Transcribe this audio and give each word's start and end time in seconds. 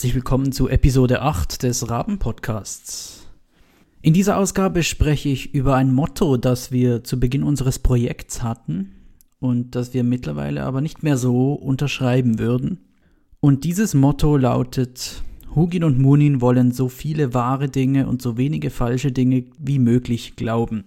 Herzlich 0.00 0.14
willkommen 0.14 0.50
zu 0.50 0.70
Episode 0.70 1.20
8 1.20 1.62
des 1.62 1.90
Raben-Podcasts. 1.90 3.26
In 4.00 4.14
dieser 4.14 4.38
Ausgabe 4.38 4.82
spreche 4.82 5.28
ich 5.28 5.52
über 5.52 5.74
ein 5.74 5.92
Motto, 5.92 6.38
das 6.38 6.72
wir 6.72 7.04
zu 7.04 7.20
Beginn 7.20 7.42
unseres 7.42 7.78
Projekts 7.78 8.42
hatten 8.42 8.92
und 9.40 9.74
das 9.74 9.92
wir 9.92 10.02
mittlerweile 10.02 10.62
aber 10.62 10.80
nicht 10.80 11.02
mehr 11.02 11.18
so 11.18 11.52
unterschreiben 11.52 12.38
würden. 12.38 12.78
Und 13.40 13.64
dieses 13.64 13.92
Motto 13.92 14.38
lautet, 14.38 15.22
Hugin 15.54 15.84
und 15.84 15.98
Munin 15.98 16.40
wollen 16.40 16.72
so 16.72 16.88
viele 16.88 17.34
wahre 17.34 17.68
Dinge 17.68 18.06
und 18.06 18.22
so 18.22 18.38
wenige 18.38 18.70
falsche 18.70 19.12
Dinge 19.12 19.44
wie 19.58 19.78
möglich 19.78 20.34
glauben. 20.34 20.84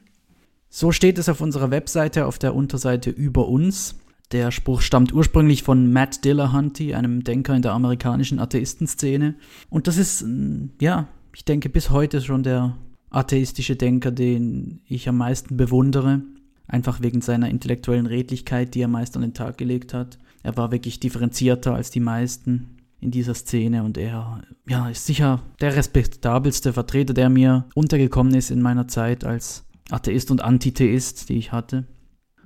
So 0.72 0.92
steht 0.92 1.20
es 1.20 1.30
auf 1.30 1.40
unserer 1.40 1.70
Webseite 1.70 2.26
auf 2.26 2.40
der 2.40 2.56
Unterseite 2.56 3.12
über 3.12 3.48
uns 3.48 3.94
der 4.34 4.52
Spruch 4.52 4.82
stammt 4.82 5.14
ursprünglich 5.14 5.64
von 5.64 5.94
Matt 5.94 6.26
Dillahunty, 6.26 6.94
einem 6.94 7.24
Denker 7.24 7.56
in 7.56 7.62
der 7.62 7.74
amerikanischen 7.74 8.40
Atheistenszene. 8.40 9.36
Und 9.70 9.88
das 9.88 9.98
ist, 9.98 10.24
mm, 10.24 10.72
ja, 10.82 11.08
ich 11.36 11.46
denke 11.46 11.70
bis 11.70 11.92
heute 11.92 12.20
schon 12.22 12.44
der 12.44 12.76
atheistische 13.12 13.76
Denker, 13.76 14.12
den 14.12 14.82
ich 14.88 15.08
am 15.08 15.18
meisten 15.18 15.56
bewundere. 15.56 16.22
Einfach 16.68 17.02
wegen 17.02 17.22
seiner 17.22 17.50
intellektuellen 17.50 18.08
Redlichkeit, 18.08 18.74
die 18.74 18.82
er 18.82 18.88
meist 18.88 19.16
an 19.16 19.22
den 19.22 19.34
Tag 19.34 19.58
gelegt 19.58 19.94
hat. 19.94 20.18
Er 20.42 20.58
war 20.58 20.72
wirklich 20.72 21.00
differenzierter 21.00 21.76
als 21.76 21.92
die 21.92 22.00
meisten 22.00 22.78
in 23.00 23.12
dieser 23.12 23.36
Szene 23.36 23.84
und 23.84 23.98
er 23.98 24.42
ja, 24.68 24.90
ist 24.90 25.06
sicher 25.06 25.42
der 25.60 25.76
respektabelste 25.76 26.74
Vertreter, 26.74 27.14
der 27.14 27.30
mir 27.30 27.66
untergekommen 27.76 28.34
ist 28.34 28.50
in 28.50 28.62
meiner 28.62 28.88
Zeit 28.88 29.26
als 29.26 29.66
Atheist 29.92 30.32
und 30.32 30.42
Antitheist, 30.42 31.30
die 31.30 31.38
ich 31.38 31.52
hatte. 31.52 31.86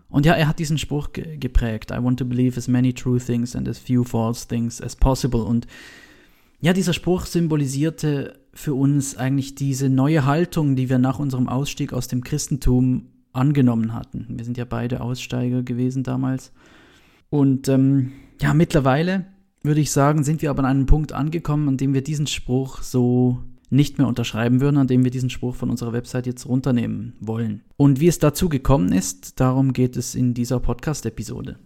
Und 0.10 0.26
ja, 0.26 0.34
er 0.34 0.48
hat 0.48 0.60
diesen 0.60 0.78
Spruch 0.78 1.12
ge 1.12 1.38
geprägt. 1.38 1.92
I 1.92 2.02
want 2.02 2.20
to 2.20 2.26
believe 2.26 2.58
as 2.58 2.68
many 2.68 2.94
true 2.94 3.20
things 3.20 3.56
and 3.56 3.68
as 3.68 3.78
few 3.78 4.04
false 4.04 4.48
things 4.48 4.82
as 4.82 4.96
possible. 4.96 5.42
Und 5.42 5.68
ja, 6.62 6.74
dieser 6.74 6.94
Spruch 6.94 7.26
symbolisierte 7.26 8.40
für 8.54 8.74
uns 8.74 9.18
eigentlich 9.18 9.56
diese 9.56 9.90
neue 9.90 10.26
Haltung, 10.26 10.76
die 10.76 10.90
wir 10.90 10.98
nach 10.98 11.20
unserem 11.20 11.48
Ausstieg 11.50 11.94
aus 11.94 12.08
dem 12.08 12.24
Christentum 12.24 13.08
angenommen 13.34 13.94
hatten. 13.94 14.26
Wir 14.30 14.46
sind 14.46 14.58
ja 14.58 14.66
beide 14.66 15.02
Aussteiger 15.02 15.62
gewesen 15.62 16.04
damals. 16.04 16.52
Und 17.30 17.68
ähm, 17.68 18.14
ja, 18.42 18.54
mittlerweile 18.54 19.28
würde 19.62 19.82
ich 19.82 19.92
sagen, 19.92 20.24
sind 20.24 20.42
wir 20.42 20.50
aber 20.50 20.60
an 20.60 20.66
einem 20.66 20.86
Punkt 20.86 21.14
angekommen, 21.14 21.68
an 21.68 21.78
dem 21.78 21.94
wir 21.94 22.02
diesen 22.02 22.28
Spruch 22.28 22.82
so 22.82 23.44
nicht 23.70 23.98
mehr 23.98 24.08
unterschreiben 24.08 24.62
würden, 24.62 24.78
an 24.78 24.88
dem 24.88 25.04
wir 25.04 25.12
diesen 25.12 25.30
Spruch 25.30 25.56
von 25.56 25.70
unserer 25.70 25.94
Website 25.94 26.26
jetzt 26.26 26.48
runternehmen 26.48 27.14
wollen. 27.20 27.64
Und 27.76 28.00
wie 28.00 28.08
es 28.08 28.20
dazu 28.20 28.50
gekommen 28.50 28.92
ist, 28.92 29.40
darum 29.40 29.74
geht 29.74 29.98
es 29.98 30.16
in 30.16 30.34
dieser 30.34 30.60
Podcast-Episode. 30.60 31.60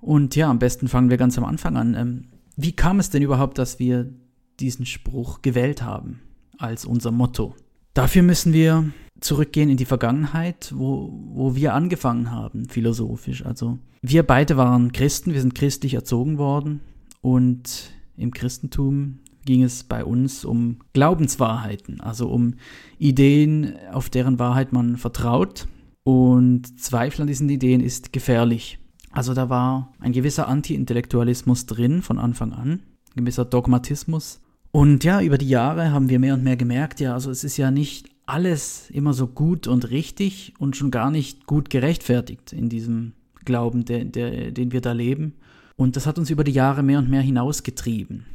Und 0.00 0.36
ja, 0.36 0.50
am 0.50 0.58
besten 0.58 0.88
fangen 0.88 1.10
wir 1.10 1.16
ganz 1.16 1.38
am 1.38 1.44
Anfang 1.44 1.76
an. 1.76 1.94
Ähm, 1.94 2.24
wie 2.56 2.72
kam 2.72 2.98
es 3.00 3.10
denn 3.10 3.22
überhaupt, 3.22 3.58
dass 3.58 3.78
wir 3.78 4.12
diesen 4.58 4.86
Spruch 4.86 5.42
gewählt 5.42 5.82
haben 5.82 6.20
als 6.58 6.84
unser 6.84 7.12
Motto? 7.12 7.54
Dafür 7.94 8.22
müssen 8.22 8.52
wir 8.52 8.90
zurückgehen 9.20 9.70
in 9.70 9.76
die 9.76 9.84
Vergangenheit, 9.84 10.72
wo, 10.74 11.12
wo 11.32 11.56
wir 11.56 11.74
angefangen 11.74 12.30
haben, 12.30 12.68
philosophisch. 12.68 13.44
Also 13.44 13.78
wir 14.02 14.22
beide 14.22 14.56
waren 14.56 14.92
Christen, 14.92 15.32
wir 15.32 15.40
sind 15.40 15.54
christlich 15.54 15.94
erzogen 15.94 16.38
worden 16.38 16.80
und 17.20 17.90
im 18.16 18.32
Christentum 18.32 19.20
ging 19.48 19.62
es 19.62 19.82
bei 19.82 20.04
uns 20.04 20.44
um 20.44 20.76
Glaubenswahrheiten, 20.92 22.02
also 22.02 22.28
um 22.28 22.56
Ideen, 22.98 23.72
auf 23.90 24.10
deren 24.10 24.38
Wahrheit 24.38 24.74
man 24.74 24.98
vertraut. 24.98 25.66
Und 26.04 26.78
Zweifel 26.78 27.22
an 27.22 27.28
diesen 27.28 27.48
Ideen 27.48 27.80
ist 27.80 28.12
gefährlich. 28.12 28.78
Also 29.10 29.32
da 29.32 29.48
war 29.48 29.94
ein 30.00 30.12
gewisser 30.12 30.48
Anti-Intellektualismus 30.48 31.64
drin 31.64 32.02
von 32.02 32.18
Anfang 32.18 32.52
an, 32.52 32.82
ein 33.14 33.24
gewisser 33.24 33.46
Dogmatismus. 33.46 34.42
Und 34.70 35.02
ja, 35.02 35.22
über 35.22 35.38
die 35.38 35.48
Jahre 35.48 35.92
haben 35.92 36.10
wir 36.10 36.18
mehr 36.18 36.34
und 36.34 36.44
mehr 36.44 36.58
gemerkt, 36.58 37.00
ja, 37.00 37.14
also 37.14 37.30
es 37.30 37.42
ist 37.42 37.56
ja 37.56 37.70
nicht 37.70 38.10
alles 38.26 38.90
immer 38.90 39.14
so 39.14 39.28
gut 39.28 39.66
und 39.66 39.88
richtig 39.88 40.52
und 40.58 40.76
schon 40.76 40.90
gar 40.90 41.10
nicht 41.10 41.46
gut 41.46 41.70
gerechtfertigt 41.70 42.52
in 42.52 42.68
diesem 42.68 43.14
Glauben, 43.46 43.86
der, 43.86 44.04
der, 44.04 44.50
den 44.50 44.72
wir 44.72 44.82
da 44.82 44.92
leben. 44.92 45.36
Und 45.76 45.96
das 45.96 46.06
hat 46.06 46.18
uns 46.18 46.28
über 46.28 46.44
die 46.44 46.52
Jahre 46.52 46.82
mehr 46.82 46.98
und 46.98 47.08
mehr 47.08 47.22
hinausgetrieben. 47.22 48.26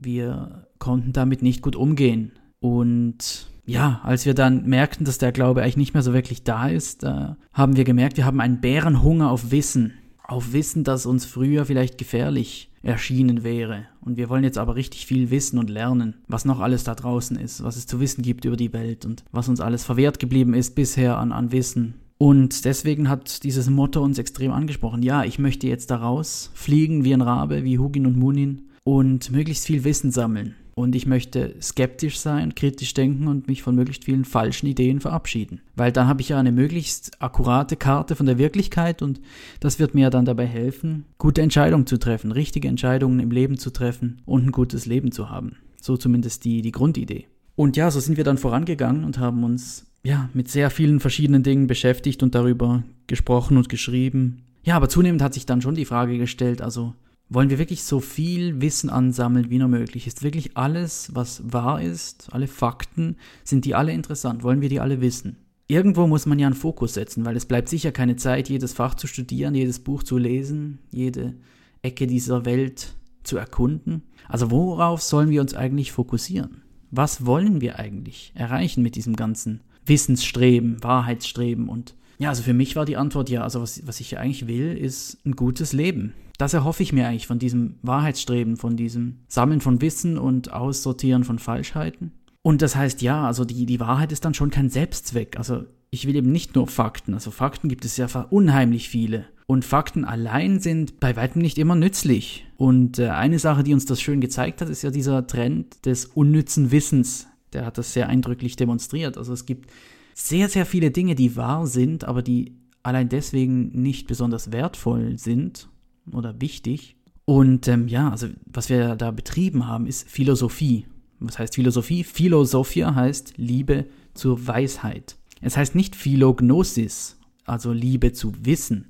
Wir 0.00 0.66
konnten 0.78 1.12
damit 1.12 1.42
nicht 1.42 1.62
gut 1.62 1.76
umgehen. 1.76 2.32
Und 2.60 3.48
ja, 3.64 4.00
als 4.02 4.24
wir 4.26 4.34
dann 4.34 4.66
merkten, 4.66 5.04
dass 5.04 5.18
der 5.18 5.32
Glaube 5.32 5.62
eigentlich 5.62 5.76
nicht 5.76 5.94
mehr 5.94 6.02
so 6.02 6.14
wirklich 6.14 6.42
da 6.42 6.68
ist, 6.68 7.04
äh, 7.04 7.34
haben 7.52 7.76
wir 7.76 7.84
gemerkt, 7.84 8.16
wir 8.16 8.24
haben 8.24 8.40
einen 8.40 8.60
Bärenhunger 8.60 9.30
auf 9.30 9.50
Wissen. 9.50 9.94
Auf 10.22 10.52
Wissen, 10.52 10.84
das 10.84 11.06
uns 11.06 11.24
früher 11.24 11.64
vielleicht 11.64 11.98
gefährlich 11.98 12.70
erschienen 12.82 13.44
wäre. 13.44 13.86
Und 14.00 14.16
wir 14.16 14.28
wollen 14.28 14.44
jetzt 14.44 14.58
aber 14.58 14.74
richtig 14.74 15.06
viel 15.06 15.30
wissen 15.30 15.58
und 15.58 15.70
lernen, 15.70 16.14
was 16.28 16.44
noch 16.44 16.60
alles 16.60 16.84
da 16.84 16.94
draußen 16.94 17.38
ist, 17.38 17.62
was 17.62 17.76
es 17.76 17.86
zu 17.86 18.00
wissen 18.00 18.22
gibt 18.22 18.44
über 18.44 18.56
die 18.56 18.72
Welt 18.72 19.04
und 19.04 19.24
was 19.32 19.48
uns 19.48 19.60
alles 19.60 19.84
verwehrt 19.84 20.18
geblieben 20.18 20.54
ist 20.54 20.74
bisher 20.74 21.18
an, 21.18 21.32
an 21.32 21.52
Wissen. 21.52 21.94
Und 22.18 22.64
deswegen 22.64 23.08
hat 23.08 23.44
dieses 23.44 23.70
Motto 23.70 24.02
uns 24.02 24.18
extrem 24.18 24.50
angesprochen. 24.52 25.02
Ja, 25.02 25.24
ich 25.24 25.38
möchte 25.38 25.68
jetzt 25.68 25.90
daraus 25.90 26.50
fliegen 26.54 27.04
wie 27.04 27.14
ein 27.14 27.20
Rabe, 27.20 27.64
wie 27.64 27.78
Hugin 27.78 28.06
und 28.06 28.16
Munin 28.16 28.67
und 28.88 29.30
möglichst 29.30 29.66
viel 29.66 29.84
Wissen 29.84 30.10
sammeln. 30.10 30.54
Und 30.74 30.94
ich 30.94 31.04
möchte 31.04 31.54
skeptisch 31.60 32.18
sein, 32.18 32.54
kritisch 32.54 32.94
denken 32.94 33.26
und 33.26 33.46
mich 33.46 33.62
von 33.62 33.74
möglichst 33.74 34.04
vielen 34.04 34.24
falschen 34.24 34.66
Ideen 34.66 35.00
verabschieden. 35.00 35.60
Weil 35.76 35.92
dann 35.92 36.08
habe 36.08 36.22
ich 36.22 36.30
ja 36.30 36.38
eine 36.38 36.52
möglichst 36.52 37.20
akkurate 37.20 37.76
Karte 37.76 38.16
von 38.16 38.24
der 38.24 38.38
Wirklichkeit 38.38 39.02
und 39.02 39.20
das 39.60 39.78
wird 39.78 39.94
mir 39.94 40.08
dann 40.08 40.24
dabei 40.24 40.46
helfen, 40.46 41.04
gute 41.18 41.42
Entscheidungen 41.42 41.86
zu 41.86 41.98
treffen, 41.98 42.32
richtige 42.32 42.68
Entscheidungen 42.68 43.20
im 43.20 43.30
Leben 43.30 43.58
zu 43.58 43.70
treffen 43.70 44.22
und 44.24 44.46
ein 44.46 44.52
gutes 44.52 44.86
Leben 44.86 45.12
zu 45.12 45.28
haben. 45.28 45.56
So 45.82 45.98
zumindest 45.98 46.46
die, 46.46 46.62
die 46.62 46.72
Grundidee. 46.72 47.26
Und 47.56 47.76
ja, 47.76 47.90
so 47.90 48.00
sind 48.00 48.16
wir 48.16 48.24
dann 48.24 48.38
vorangegangen 48.38 49.04
und 49.04 49.18
haben 49.18 49.44
uns 49.44 49.84
ja 50.02 50.30
mit 50.32 50.48
sehr 50.48 50.70
vielen 50.70 51.00
verschiedenen 51.00 51.42
Dingen 51.42 51.66
beschäftigt 51.66 52.22
und 52.22 52.34
darüber 52.34 52.84
gesprochen 53.06 53.58
und 53.58 53.68
geschrieben. 53.68 54.44
Ja, 54.62 54.76
aber 54.76 54.88
zunehmend 54.88 55.20
hat 55.20 55.34
sich 55.34 55.44
dann 55.44 55.60
schon 55.60 55.74
die 55.74 55.84
Frage 55.84 56.16
gestellt, 56.16 56.62
also 56.62 56.94
wollen 57.28 57.50
wir 57.50 57.58
wirklich 57.58 57.84
so 57.84 58.00
viel 58.00 58.60
Wissen 58.60 58.90
ansammeln, 58.90 59.50
wie 59.50 59.58
nur 59.58 59.68
möglich. 59.68 60.06
Ist 60.06 60.22
wirklich 60.22 60.56
alles, 60.56 61.10
was 61.14 61.42
wahr 61.52 61.80
ist, 61.82 62.28
alle 62.32 62.46
Fakten, 62.46 63.16
sind 63.44 63.64
die 63.64 63.74
alle 63.74 63.92
interessant? 63.92 64.42
Wollen 64.42 64.60
wir 64.60 64.68
die 64.68 64.80
alle 64.80 65.00
wissen? 65.00 65.36
Irgendwo 65.66 66.06
muss 66.06 66.24
man 66.24 66.38
ja 66.38 66.46
einen 66.46 66.56
Fokus 66.56 66.94
setzen, 66.94 67.26
weil 67.26 67.36
es 67.36 67.44
bleibt 67.44 67.68
sicher 67.68 67.92
keine 67.92 68.16
Zeit, 68.16 68.48
jedes 68.48 68.72
Fach 68.72 68.94
zu 68.94 69.06
studieren, 69.06 69.54
jedes 69.54 69.80
Buch 69.80 70.02
zu 70.02 70.16
lesen, 70.16 70.78
jede 70.90 71.34
Ecke 71.82 72.06
dieser 72.06 72.46
Welt 72.46 72.94
zu 73.22 73.36
erkunden. 73.36 74.02
Also 74.28 74.50
worauf 74.50 75.02
sollen 75.02 75.28
wir 75.28 75.42
uns 75.42 75.52
eigentlich 75.52 75.92
fokussieren? 75.92 76.62
Was 76.90 77.26
wollen 77.26 77.60
wir 77.60 77.78
eigentlich 77.78 78.32
erreichen 78.34 78.82
mit 78.82 78.96
diesem 78.96 79.14
ganzen 79.14 79.60
Wissensstreben, 79.84 80.82
Wahrheitsstreben 80.82 81.68
und 81.68 81.94
ja, 82.18 82.28
also 82.30 82.42
für 82.42 82.54
mich 82.54 82.76
war 82.76 82.84
die 82.84 82.96
Antwort 82.96 83.30
ja, 83.30 83.42
also 83.42 83.62
was, 83.62 83.86
was 83.86 84.00
ich 84.00 84.18
eigentlich 84.18 84.46
will, 84.46 84.76
ist 84.76 85.18
ein 85.24 85.32
gutes 85.32 85.72
Leben 85.72 86.14
das 86.38 86.54
erhoffe 86.54 86.84
ich 86.84 86.92
mir 86.92 87.06
eigentlich 87.06 87.26
von 87.26 87.40
diesem 87.40 87.74
Wahrheitsstreben, 87.82 88.56
von 88.56 88.76
diesem 88.76 89.18
Sammeln 89.26 89.60
von 89.60 89.82
Wissen 89.82 90.16
und 90.16 90.52
Aussortieren 90.52 91.24
von 91.24 91.40
Falschheiten. 91.40 92.12
Und 92.42 92.62
das 92.62 92.76
heißt, 92.76 93.02
ja, 93.02 93.26
also 93.26 93.44
die, 93.44 93.66
die 93.66 93.80
Wahrheit 93.80 94.12
ist 94.12 94.24
dann 94.24 94.34
schon 94.34 94.50
kein 94.50 94.70
Selbstzweck. 94.70 95.36
Also 95.36 95.64
ich 95.90 96.06
will 96.06 96.14
eben 96.14 96.30
nicht 96.30 96.54
nur 96.54 96.68
Fakten. 96.68 97.12
Also 97.12 97.32
Fakten 97.32 97.68
gibt 97.68 97.84
es 97.84 97.96
ja 97.96 98.06
unheimlich 98.30 98.88
viele. 98.88 99.26
Und 99.46 99.64
Fakten 99.64 100.04
allein 100.04 100.60
sind 100.60 101.00
bei 101.00 101.16
weitem 101.16 101.42
nicht 101.42 101.58
immer 101.58 101.74
nützlich. 101.74 102.46
Und 102.56 103.00
äh, 103.00 103.08
eine 103.08 103.40
Sache, 103.40 103.64
die 103.64 103.74
uns 103.74 103.86
das 103.86 104.00
schön 104.00 104.20
gezeigt 104.20 104.60
hat, 104.60 104.68
ist 104.68 104.82
ja 104.82 104.90
dieser 104.90 105.26
Trend 105.26 105.84
des 105.86 106.04
unnützen 106.04 106.70
Wissens. 106.70 107.26
Der 107.52 107.66
hat 107.66 107.78
das 107.78 107.92
sehr 107.94 108.08
eindrücklich 108.08 108.54
demonstriert. 108.54 109.18
Also 109.18 109.32
es 109.32 109.44
gibt 109.44 109.70
sehr, 110.18 110.48
sehr 110.48 110.66
viele 110.66 110.90
Dinge, 110.90 111.14
die 111.14 111.36
wahr 111.36 111.66
sind, 111.66 112.04
aber 112.04 112.22
die 112.22 112.52
allein 112.82 113.08
deswegen 113.08 113.68
nicht 113.68 114.08
besonders 114.08 114.50
wertvoll 114.50 115.16
sind 115.16 115.68
oder 116.12 116.40
wichtig. 116.40 116.96
Und 117.24 117.68
ähm, 117.68 117.86
ja, 117.86 118.10
also 118.10 118.28
was 118.46 118.68
wir 118.68 118.96
da 118.96 119.12
betrieben 119.12 119.66
haben, 119.66 119.86
ist 119.86 120.08
Philosophie. 120.08 120.86
Was 121.20 121.38
heißt 121.38 121.54
Philosophie? 121.54 122.02
Philosophia 122.02 122.94
heißt 122.94 123.34
Liebe 123.36 123.86
zur 124.14 124.44
Weisheit. 124.46 125.16
Es 125.40 125.56
heißt 125.56 125.76
nicht 125.76 125.94
Philognosis, 125.94 127.16
also 127.44 127.72
Liebe 127.72 128.12
zu 128.12 128.32
Wissen. 128.44 128.86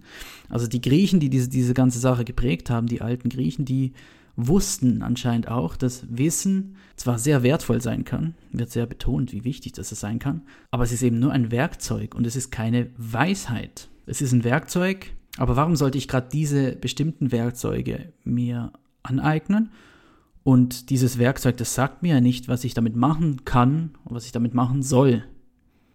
Also 0.49 0.67
die 0.67 0.81
Griechen, 0.81 1.21
die 1.21 1.29
diese, 1.29 1.51
diese 1.51 1.75
ganze 1.75 1.99
Sache 1.99 2.25
geprägt 2.25 2.71
haben, 2.71 2.87
die 2.87 3.03
alten 3.03 3.29
Griechen, 3.29 3.67
die 3.67 3.93
wussten 4.39 5.03
anscheinend 5.03 5.49
auch, 5.49 5.77
dass 5.77 6.07
Wissen 6.09 6.77
zwar 6.95 7.19
sehr 7.19 7.43
wertvoll 7.43 7.83
sein 7.83 8.05
kann, 8.05 8.35
wird 8.53 8.71
sehr 8.71 8.87
betont, 8.87 9.33
wie 9.33 9.45
wichtig 9.45 9.73
das 9.73 9.89
sein 9.91 10.21
kann, 10.21 10.43
aber 10.71 10.85
es 10.85 10.93
ist 10.93 11.03
eben 11.03 11.19
nur 11.19 11.33
ein 11.33 11.51
Werkzeug 11.51 12.15
und 12.15 12.25
es 12.25 12.37
ist 12.37 12.53
keine 12.53 12.91
Weisheit. 12.97 13.89
Es 14.07 14.23
ist 14.23 14.33
ein 14.33 14.45
Werkzeug, 14.45 15.11
aber 15.39 15.57
warum 15.57 15.75
sollte 15.75 15.99
ich 15.99 16.07
gerade 16.07 16.29
diese 16.31 16.77
bestimmten 16.77 17.33
Werkzeuge 17.33 18.13
mir 18.23 18.73
aneignen? 19.03 19.71
Und 20.45 20.91
dieses 20.91 21.19
Werkzeug, 21.19 21.57
das 21.57 21.75
sagt 21.75 22.03
mir 22.03 22.15
ja 22.15 22.21
nicht, 22.21 22.47
was 22.47 22.65
ich 22.65 22.75
damit 22.75 22.95
machen 22.95 23.45
kann 23.45 23.91
und 24.05 24.15
was 24.15 24.25
ich 24.25 24.33
damit 24.33 24.55
machen 24.55 24.83
soll. 24.83 25.25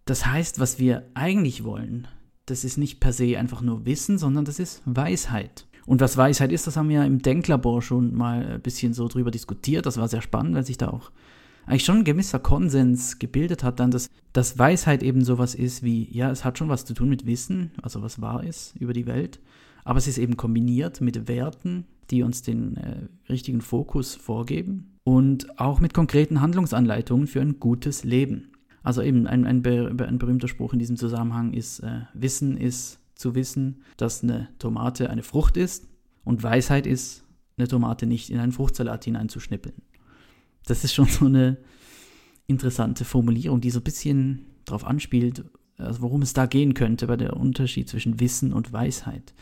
Das 0.05 0.25
heißt, 0.25 0.59
was 0.59 0.79
wir 0.79 1.09
eigentlich 1.13 1.63
wollen, 1.63 2.07
das 2.45 2.65
ist 2.65 2.77
nicht 2.77 2.99
per 2.99 3.13
se 3.13 3.39
einfach 3.39 3.61
nur 3.61 3.85
Wissen, 3.85 4.17
sondern 4.17 4.43
das 4.43 4.59
ist 4.59 4.81
Weisheit. 4.85 5.65
Und 5.85 6.01
was 6.01 6.18
Weisheit 6.18 6.51
ist, 6.51 6.68
das 6.68 6.77
haben 6.77 6.89
wir 6.89 6.97
ja 6.97 7.03
im 7.03 7.21
Denklabor 7.21 7.81
schon 7.81 8.15
mal 8.15 8.45
ein 8.45 8.62
bisschen 8.62 8.94
so 8.94 9.07
drüber 9.07 9.31
diskutiert. 9.31 9.85
Das 9.85 9.97
war 9.97 10.07
sehr 10.07 10.21
spannend, 10.21 10.56
weil 10.56 10.65
sich 10.65 10.77
da 10.77 10.89
auch 10.89 11.12
eigentlich 11.65 11.85
schon 11.85 11.97
ein 11.97 12.03
gewisser 12.03 12.39
Konsens 12.39 13.19
gebildet 13.19 13.63
hat, 13.63 13.80
dann, 13.80 13.91
dass, 13.91 14.09
dass 14.33 14.57
Weisheit 14.57 15.03
eben 15.03 15.24
sowas 15.24 15.56
ist 15.56 15.83
wie, 15.83 16.07
ja, 16.12 16.30
es 16.30 16.44
hat 16.44 16.57
schon 16.57 16.69
was 16.69 16.85
zu 16.85 16.94
tun 16.94 17.09
mit 17.09 17.25
Wissen, 17.25 17.71
also 17.81 18.01
was 18.01 18.21
wahr 18.21 18.44
ist 18.44 18.75
über 18.80 18.94
die 18.94 19.06
Welt, 19.06 19.39
aber 19.85 19.97
es 19.97 20.07
ist 20.07 20.18
eben 20.18 20.38
kombiniert 20.38 21.01
mit 21.01 21.27
Werten, 21.27 21.86
die 22.12 22.24
uns 22.24 22.41
den 22.41 22.77
äh, 22.77 23.07
richtigen 23.29 23.62
Fokus 23.62 24.15
vorgeben 24.15 24.97
und 25.03 25.59
auch 25.59 25.79
mit 25.79 25.94
konkreten 25.94 26.41
Handlungsanleitungen 26.41 27.27
für 27.27 27.41
ein 27.41 27.59
gutes 27.59 28.03
Leben. 28.03 28.50
Also 28.83 29.01
eben 29.01 29.27
ein, 29.27 29.45
ein, 29.45 29.65
ein 29.65 30.18
berühmter 30.18 30.50
Spruch 30.50 30.74
in 30.74 30.79
diesem 30.79 30.97
Zusammenhang 30.97 31.53
ist, 31.53 31.79
äh, 31.79 32.01
Wissen 32.13 32.57
ist 32.57 33.00
zu 33.15 33.36
wissen, 33.36 33.83
dass 33.98 34.24
eine 34.24 34.50
Tomate 34.60 35.10
eine 35.10 35.24
Frucht 35.24 35.57
ist 35.57 35.88
und 36.24 36.44
Weisheit 36.44 36.88
ist, 36.88 37.24
eine 37.57 37.68
Tomate 37.68 38.06
nicht 38.06 38.30
in 38.30 38.39
einen 38.39 38.51
Fruchtsalat 38.51 39.06
hineinzuschnippeln. 39.06 39.75
Das 40.65 40.83
ist 40.83 40.94
schon 40.94 41.06
so 41.10 41.25
eine 41.25 41.57
interessante 42.48 43.06
Formulierung, 43.06 43.62
die 43.62 43.69
so 43.69 43.80
ein 43.80 43.83
bisschen 43.83 44.45
darauf 44.65 44.86
anspielt, 44.86 45.44
also 45.77 46.01
worum 46.01 46.21
es 46.21 46.33
da 46.33 46.45
gehen 46.45 46.74
könnte 46.74 47.07
bei 47.07 47.18
der 47.18 47.38
Unterschied 47.38 47.89
zwischen 47.89 48.19
Wissen 48.19 48.54
und 48.54 48.74
Weisheit. 48.74 49.33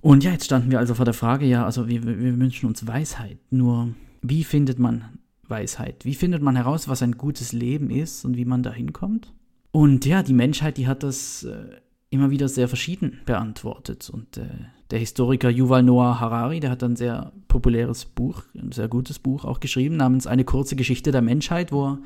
Und 0.00 0.24
ja, 0.24 0.32
jetzt 0.32 0.46
standen 0.46 0.70
wir 0.70 0.78
also 0.78 0.94
vor 0.94 1.04
der 1.04 1.14
Frage, 1.14 1.44
ja, 1.46 1.64
also 1.64 1.88
wir, 1.88 2.04
wir 2.04 2.38
wünschen 2.38 2.66
uns 2.66 2.86
Weisheit. 2.86 3.38
Nur, 3.50 3.94
wie 4.22 4.44
findet 4.44 4.78
man 4.78 5.04
Weisheit? 5.46 6.04
Wie 6.04 6.14
findet 6.14 6.42
man 6.42 6.56
heraus, 6.56 6.88
was 6.88 7.02
ein 7.02 7.18
gutes 7.18 7.52
Leben 7.52 7.90
ist 7.90 8.24
und 8.24 8.36
wie 8.36 8.46
man 8.46 8.62
da 8.62 8.72
hinkommt? 8.72 9.34
Und 9.72 10.06
ja, 10.06 10.22
die 10.22 10.32
Menschheit, 10.32 10.78
die 10.78 10.86
hat 10.86 11.02
das 11.02 11.44
äh, 11.44 11.76
immer 12.10 12.30
wieder 12.30 12.48
sehr 12.48 12.68
verschieden 12.68 13.20
beantwortet. 13.24 14.10
Und 14.10 14.36
äh, 14.36 14.46
der 14.90 14.98
Historiker 14.98 15.48
Yuval 15.48 15.82
Noah 15.82 16.20
Harari, 16.20 16.60
der 16.60 16.70
hat 16.70 16.82
ein 16.82 16.96
sehr 16.96 17.32
populäres 17.48 18.04
Buch, 18.04 18.42
ein 18.54 18.72
sehr 18.72 18.88
gutes 18.88 19.18
Buch 19.18 19.44
auch 19.44 19.60
geschrieben, 19.60 19.96
namens 19.96 20.26
Eine 20.26 20.44
kurze 20.44 20.76
Geschichte 20.76 21.12
der 21.12 21.22
Menschheit, 21.22 21.72
wo 21.72 21.86
er 21.86 21.98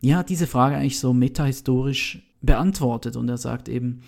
ja 0.00 0.22
diese 0.22 0.46
Frage 0.46 0.76
eigentlich 0.76 0.98
so 0.98 1.12
metahistorisch 1.12 2.22
beantwortet. 2.42 3.16
Und 3.16 3.28
er 3.28 3.38
sagt 3.38 3.68
eben, 3.68 4.02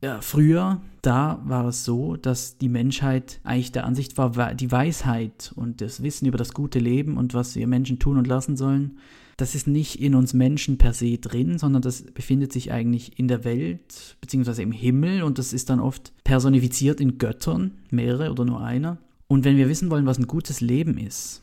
ja, 0.00 0.20
früher, 0.20 0.80
da 1.02 1.40
war 1.44 1.66
es 1.66 1.84
so, 1.84 2.16
dass 2.16 2.58
die 2.58 2.68
Menschheit 2.68 3.40
eigentlich 3.44 3.72
der 3.72 3.84
Ansicht 3.84 4.16
war, 4.18 4.54
die 4.54 4.72
Weisheit 4.72 5.52
und 5.56 5.80
das 5.80 6.02
Wissen 6.02 6.26
über 6.26 6.38
das 6.38 6.52
gute 6.52 6.78
Leben 6.78 7.16
und 7.16 7.34
was 7.34 7.54
wir 7.56 7.66
Menschen 7.66 7.98
tun 7.98 8.18
und 8.18 8.26
lassen 8.26 8.56
sollen, 8.56 8.98
das 9.36 9.54
ist 9.54 9.66
nicht 9.66 10.00
in 10.00 10.14
uns 10.14 10.34
Menschen 10.34 10.78
per 10.78 10.92
se 10.92 11.18
drin, 11.18 11.58
sondern 11.58 11.82
das 11.82 12.02
befindet 12.02 12.52
sich 12.52 12.72
eigentlich 12.72 13.18
in 13.18 13.28
der 13.28 13.44
Welt 13.44 14.16
beziehungsweise 14.20 14.62
im 14.62 14.72
Himmel 14.72 15.22
und 15.22 15.38
das 15.38 15.52
ist 15.52 15.70
dann 15.70 15.80
oft 15.80 16.12
personifiziert 16.24 17.00
in 17.00 17.18
Göttern, 17.18 17.72
mehrere 17.90 18.30
oder 18.30 18.44
nur 18.44 18.62
einer. 18.62 18.98
Und 19.26 19.44
wenn 19.44 19.56
wir 19.56 19.68
wissen 19.68 19.90
wollen, 19.90 20.06
was 20.06 20.18
ein 20.18 20.26
gutes 20.26 20.60
Leben 20.60 20.98
ist, 20.98 21.42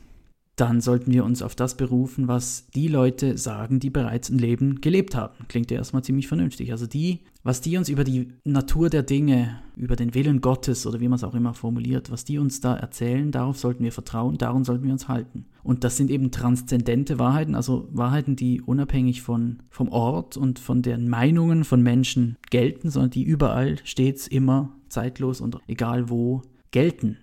dann 0.62 0.80
sollten 0.80 1.10
wir 1.10 1.24
uns 1.24 1.42
auf 1.42 1.56
das 1.56 1.76
berufen, 1.76 2.28
was 2.28 2.68
die 2.72 2.86
Leute 2.86 3.36
sagen, 3.36 3.80
die 3.80 3.90
bereits 3.90 4.30
ein 4.30 4.38
Leben 4.38 4.80
gelebt 4.80 5.16
haben. 5.16 5.34
Klingt 5.48 5.72
ja 5.72 5.78
erstmal 5.78 6.04
ziemlich 6.04 6.28
vernünftig. 6.28 6.70
Also 6.70 6.86
die, 6.86 7.24
was 7.42 7.60
die 7.60 7.76
uns 7.76 7.88
über 7.88 8.04
die 8.04 8.28
Natur 8.44 8.88
der 8.88 9.02
Dinge, 9.02 9.58
über 9.74 9.96
den 9.96 10.14
Willen 10.14 10.40
Gottes 10.40 10.86
oder 10.86 11.00
wie 11.00 11.08
man 11.08 11.16
es 11.16 11.24
auch 11.24 11.34
immer 11.34 11.52
formuliert, 11.52 12.12
was 12.12 12.24
die 12.24 12.38
uns 12.38 12.60
da 12.60 12.76
erzählen, 12.76 13.32
darauf 13.32 13.58
sollten 13.58 13.82
wir 13.82 13.90
vertrauen, 13.90 14.38
darum 14.38 14.62
sollten 14.62 14.84
wir 14.84 14.92
uns 14.92 15.08
halten. 15.08 15.46
Und 15.64 15.82
das 15.82 15.96
sind 15.96 16.12
eben 16.12 16.30
transzendente 16.30 17.18
Wahrheiten, 17.18 17.56
also 17.56 17.88
Wahrheiten, 17.90 18.36
die 18.36 18.62
unabhängig 18.62 19.20
von, 19.20 19.64
vom 19.68 19.88
Ort 19.88 20.36
und 20.36 20.60
von 20.60 20.80
den 20.80 21.08
Meinungen 21.08 21.64
von 21.64 21.82
Menschen 21.82 22.36
gelten, 22.50 22.88
sondern 22.88 23.10
die 23.10 23.24
überall 23.24 23.78
stets 23.82 24.28
immer 24.28 24.76
zeitlos 24.88 25.40
und 25.40 25.58
egal 25.66 26.08
wo 26.08 26.42
gelten, 26.70 27.18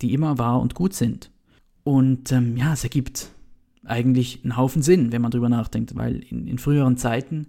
die 0.00 0.14
immer 0.14 0.38
wahr 0.38 0.60
und 0.60 0.76
gut 0.76 0.94
sind. 0.94 1.33
Und 1.84 2.32
ähm, 2.32 2.56
ja, 2.56 2.72
es 2.72 2.82
ergibt 2.82 3.30
eigentlich 3.84 4.40
einen 4.42 4.56
Haufen 4.56 4.82
Sinn, 4.82 5.12
wenn 5.12 5.22
man 5.22 5.30
drüber 5.30 5.50
nachdenkt, 5.50 5.94
weil 5.94 6.20
in, 6.20 6.46
in 6.46 6.58
früheren 6.58 6.96
Zeiten, 6.96 7.48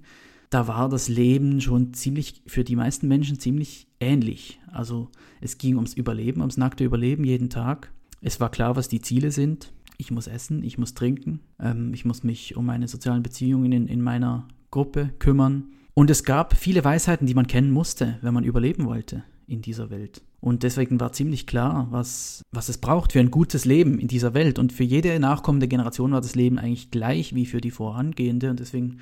da 0.50 0.68
war 0.68 0.90
das 0.90 1.08
Leben 1.08 1.62
schon 1.62 1.94
ziemlich, 1.94 2.44
für 2.46 2.64
die 2.64 2.76
meisten 2.76 3.08
Menschen 3.08 3.40
ziemlich 3.40 3.88
ähnlich. 4.00 4.60
Also 4.72 5.10
es 5.42 5.58
ging 5.58 5.76
ums 5.76 5.94
Überleben, 5.94 6.42
ums 6.42 6.58
nackte 6.58 6.84
Überleben 6.84 7.24
jeden 7.24 7.50
Tag. 7.50 7.92
Es 8.22 8.40
war 8.40 8.52
klar, 8.52 8.76
was 8.76 8.90
die 8.90 9.02
Ziele 9.02 9.32
sind. 9.32 9.72
Ich 9.98 10.12
muss 10.12 10.28
essen, 10.28 10.64
ich 10.64 10.78
muss 10.78 10.94
trinken, 10.94 11.40
ähm, 11.58 11.94
ich 11.94 12.04
muss 12.04 12.24
mich 12.24 12.58
um 12.58 12.66
meine 12.66 12.90
sozialen 12.90 13.24
Beziehungen 13.24 13.72
in, 13.72 13.88
in 13.88 14.02
meiner 14.02 14.48
Gruppe 14.70 15.12
kümmern. 15.20 15.70
Und 15.94 16.10
es 16.10 16.26
gab 16.26 16.58
viele 16.58 16.84
Weisheiten, 16.84 17.26
die 17.26 17.34
man 17.34 17.48
kennen 17.48 17.72
musste, 17.72 18.18
wenn 18.22 18.34
man 18.34 18.44
überleben 18.44 18.86
wollte 18.86 19.24
in 19.48 19.62
dieser 19.62 19.90
Welt. 19.90 20.22
Und 20.40 20.64
deswegen 20.64 21.00
war 21.00 21.12
ziemlich 21.12 21.48
klar, 21.48 21.88
was, 21.90 22.44
was 22.52 22.70
es 22.70 22.78
braucht 22.78 23.14
für 23.14 23.20
ein 23.20 23.32
gutes 23.32 23.66
Leben 23.66 24.00
in 24.00 24.08
dieser 24.08 24.34
Welt. 24.34 24.60
Und 24.60 24.72
für 24.72 24.84
jede 24.84 25.20
nachkommende 25.20 25.68
Generation 25.68 26.12
war 26.12 26.22
das 26.22 26.36
Leben 26.36 26.60
eigentlich 26.60 26.92
gleich 26.92 27.34
wie 27.34 27.46
für 27.46 27.62
die 27.62 27.72
vorangehende. 27.72 28.52
Und 28.52 28.60
deswegen 28.60 29.00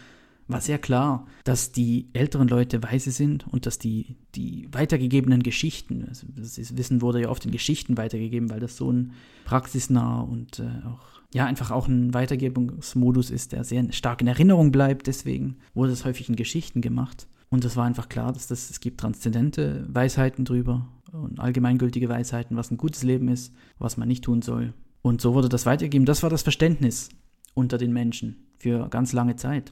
war 0.48 0.62
sehr 0.62 0.78
klar, 0.78 1.26
dass 1.44 1.72
die 1.72 2.08
älteren 2.14 2.48
Leute 2.48 2.82
weise 2.84 3.12
sind 3.12 3.46
und 3.48 3.66
dass 3.66 3.80
die, 3.80 4.16
die 4.36 4.68
weitergegebenen 4.72 5.44
Geschichten, 5.44 6.06
also 6.08 6.28
das 6.36 6.78
Wissen 6.78 7.02
wurde 7.02 7.22
ja 7.22 7.30
oft 7.30 7.46
in 7.46 7.52
Geschichten 7.52 7.98
weitergegeben, 7.98 8.50
weil 8.50 8.60
das 8.60 8.78
so 8.78 8.92
ein 8.92 9.14
praxisnah 9.46 10.22
und 10.22 10.60
äh, 10.60 10.88
auch, 10.88 11.22
ja, 11.34 11.46
einfach 11.46 11.72
auch 11.72 11.88
ein 11.88 12.14
Weitergebungsmodus 12.14 13.32
ist, 13.32 13.52
der 13.52 13.64
sehr 13.64 13.92
stark 13.92 14.22
in 14.22 14.28
Erinnerung 14.28 14.72
bleibt. 14.72 15.08
Deswegen 15.08 15.58
wurde 15.74 15.92
es 15.92 16.06
häufig 16.06 16.30
in 16.30 16.36
Geschichten 16.36 16.82
gemacht. 16.82 17.28
Und 17.54 17.64
es 17.66 17.78
war 17.78 17.86
einfach 17.86 18.10
klar, 18.10 18.34
dass 18.34 18.48
das, 18.48 18.72
es 18.72 18.80
gibt 18.80 19.00
transzendente 19.00 19.86
Weisheiten 19.88 20.44
drüber 20.44 20.88
und 21.12 21.40
allgemeingültige 21.40 22.10
Weisheiten, 22.10 22.58
was 22.58 22.72
ein 22.72 22.78
gutes 22.78 23.04
Leben 23.04 23.28
ist, 23.28 23.54
was 23.78 23.96
man 23.96 24.08
nicht 24.08 24.24
tun 24.24 24.42
soll. 24.42 24.74
Und 25.04 25.22
so 25.22 25.36
wurde 25.36 25.50
das 25.50 25.68
weitergegeben. 25.68 26.08
Das 26.08 26.24
war 26.24 26.32
das 26.32 26.42
Verständnis 26.42 27.10
unter 27.54 27.78
den 27.78 27.94
Menschen 27.94 28.48
für 28.58 28.90
ganz 28.90 29.14
lange 29.14 29.36
Zeit. 29.36 29.72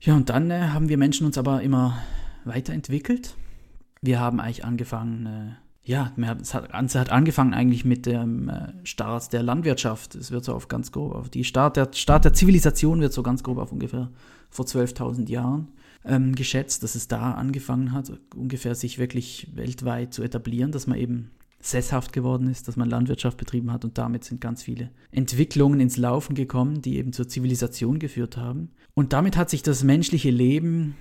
Ja, 0.00 0.16
und 0.16 0.30
dann 0.30 0.50
äh, 0.50 0.68
haben 0.68 0.88
wir 0.88 0.96
Menschen 0.96 1.26
uns 1.26 1.36
aber 1.36 1.60
immer 1.60 1.98
weiterentwickelt. 2.46 3.36
Wir 4.00 4.18
haben 4.18 4.40
eigentlich 4.40 4.64
angefangen, 4.64 5.26
äh, 5.26 5.50
ja, 5.82 6.14
es 6.40 6.54
hat, 6.54 6.70
es 6.72 6.94
hat, 6.94 7.10
angefangen 7.10 7.52
eigentlich 7.52 7.84
mit 7.84 8.06
dem 8.06 8.48
äh, 8.48 8.72
Start 8.84 9.34
der 9.34 9.42
Landwirtschaft. 9.42 10.14
Es 10.14 10.30
wird 10.30 10.46
so 10.46 10.54
auf 10.54 10.68
ganz 10.68 10.90
grob, 10.90 11.14
auf 11.14 11.28
die 11.28 11.44
Start 11.44 11.76
der, 11.76 11.90
Start 11.92 12.24
der 12.24 12.32
Zivilisation 12.32 13.02
wird 13.02 13.12
so 13.12 13.22
ganz 13.22 13.42
grob 13.42 13.58
auf 13.58 13.72
ungefähr 13.72 14.10
vor 14.48 14.64
12.000 14.64 15.28
Jahren 15.28 15.68
ähm, 16.04 16.34
geschätzt, 16.34 16.82
dass 16.82 16.94
es 16.94 17.08
da 17.08 17.32
angefangen 17.32 17.92
hat, 17.92 18.12
ungefähr 18.34 18.74
sich 18.74 18.98
wirklich 18.98 19.48
weltweit 19.54 20.14
zu 20.14 20.22
etablieren, 20.22 20.72
dass 20.72 20.86
man 20.86 20.98
eben 20.98 21.30
sesshaft 21.62 22.12
geworden 22.12 22.48
ist, 22.48 22.68
dass 22.68 22.76
man 22.76 22.88
Landwirtschaft 22.88 23.36
betrieben 23.36 23.70
hat 23.70 23.84
und 23.84 23.98
damit 23.98 24.24
sind 24.24 24.40
ganz 24.40 24.62
viele 24.62 24.90
Entwicklungen 25.10 25.80
ins 25.80 25.98
Laufen 25.98 26.34
gekommen, 26.34 26.80
die 26.80 26.96
eben 26.96 27.12
zur 27.12 27.28
Zivilisation 27.28 27.98
geführt 27.98 28.38
haben. 28.38 28.70
Und 28.94 29.12
damit 29.12 29.36
hat 29.36 29.50
sich 29.50 29.62
das 29.62 29.84
menschliche 29.84 30.30
Leben 30.30 30.96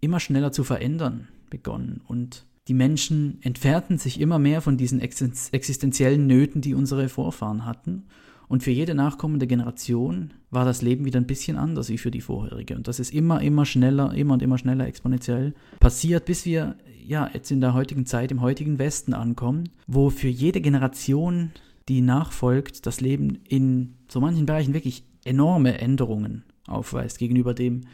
immer 0.00 0.18
schneller 0.18 0.50
zu 0.50 0.64
verändern 0.64 1.28
begonnen 1.50 2.00
und 2.06 2.46
die 2.68 2.74
Menschen 2.74 3.38
entfernten 3.42 3.98
sich 3.98 4.20
immer 4.20 4.38
mehr 4.38 4.60
von 4.60 4.76
diesen 4.76 5.00
existenziellen 5.00 6.26
Nöten, 6.26 6.60
die 6.60 6.74
unsere 6.74 7.08
Vorfahren 7.08 7.64
hatten 7.64 8.04
und 8.52 8.62
für 8.62 8.70
jede 8.70 8.94
nachkommende 8.94 9.46
Generation 9.46 10.34
war 10.50 10.66
das 10.66 10.82
Leben 10.82 11.06
wieder 11.06 11.18
ein 11.18 11.26
bisschen 11.26 11.56
anders 11.56 11.88
wie 11.88 11.96
für 11.96 12.10
die 12.10 12.20
vorherige. 12.20 12.76
Und 12.76 12.86
das 12.86 13.00
ist 13.00 13.10
immer, 13.10 13.40
immer 13.40 13.64
schneller, 13.64 14.12
immer 14.12 14.34
und 14.34 14.42
immer 14.42 14.58
schneller 14.58 14.86
exponentiell 14.86 15.54
passiert, 15.80 16.26
bis 16.26 16.44
wir 16.44 16.76
ja 17.02 17.30
jetzt 17.32 17.50
in 17.50 17.62
der 17.62 17.72
heutigen 17.72 18.04
Zeit 18.04 18.30
im 18.30 18.42
heutigen 18.42 18.78
Westen 18.78 19.14
ankommen, 19.14 19.70
wo 19.86 20.10
für 20.10 20.28
jede 20.28 20.60
Generation, 20.60 21.52
die 21.88 22.02
nachfolgt, 22.02 22.84
das 22.84 23.00
Leben 23.00 23.38
in 23.48 23.94
so 24.06 24.20
manchen 24.20 24.44
Bereichen 24.44 24.74
wirklich 24.74 25.06
enorme 25.24 25.78
Änderungen 25.78 26.44
aufweist 26.66 27.18
gegenüber 27.18 27.54
dem 27.54 27.84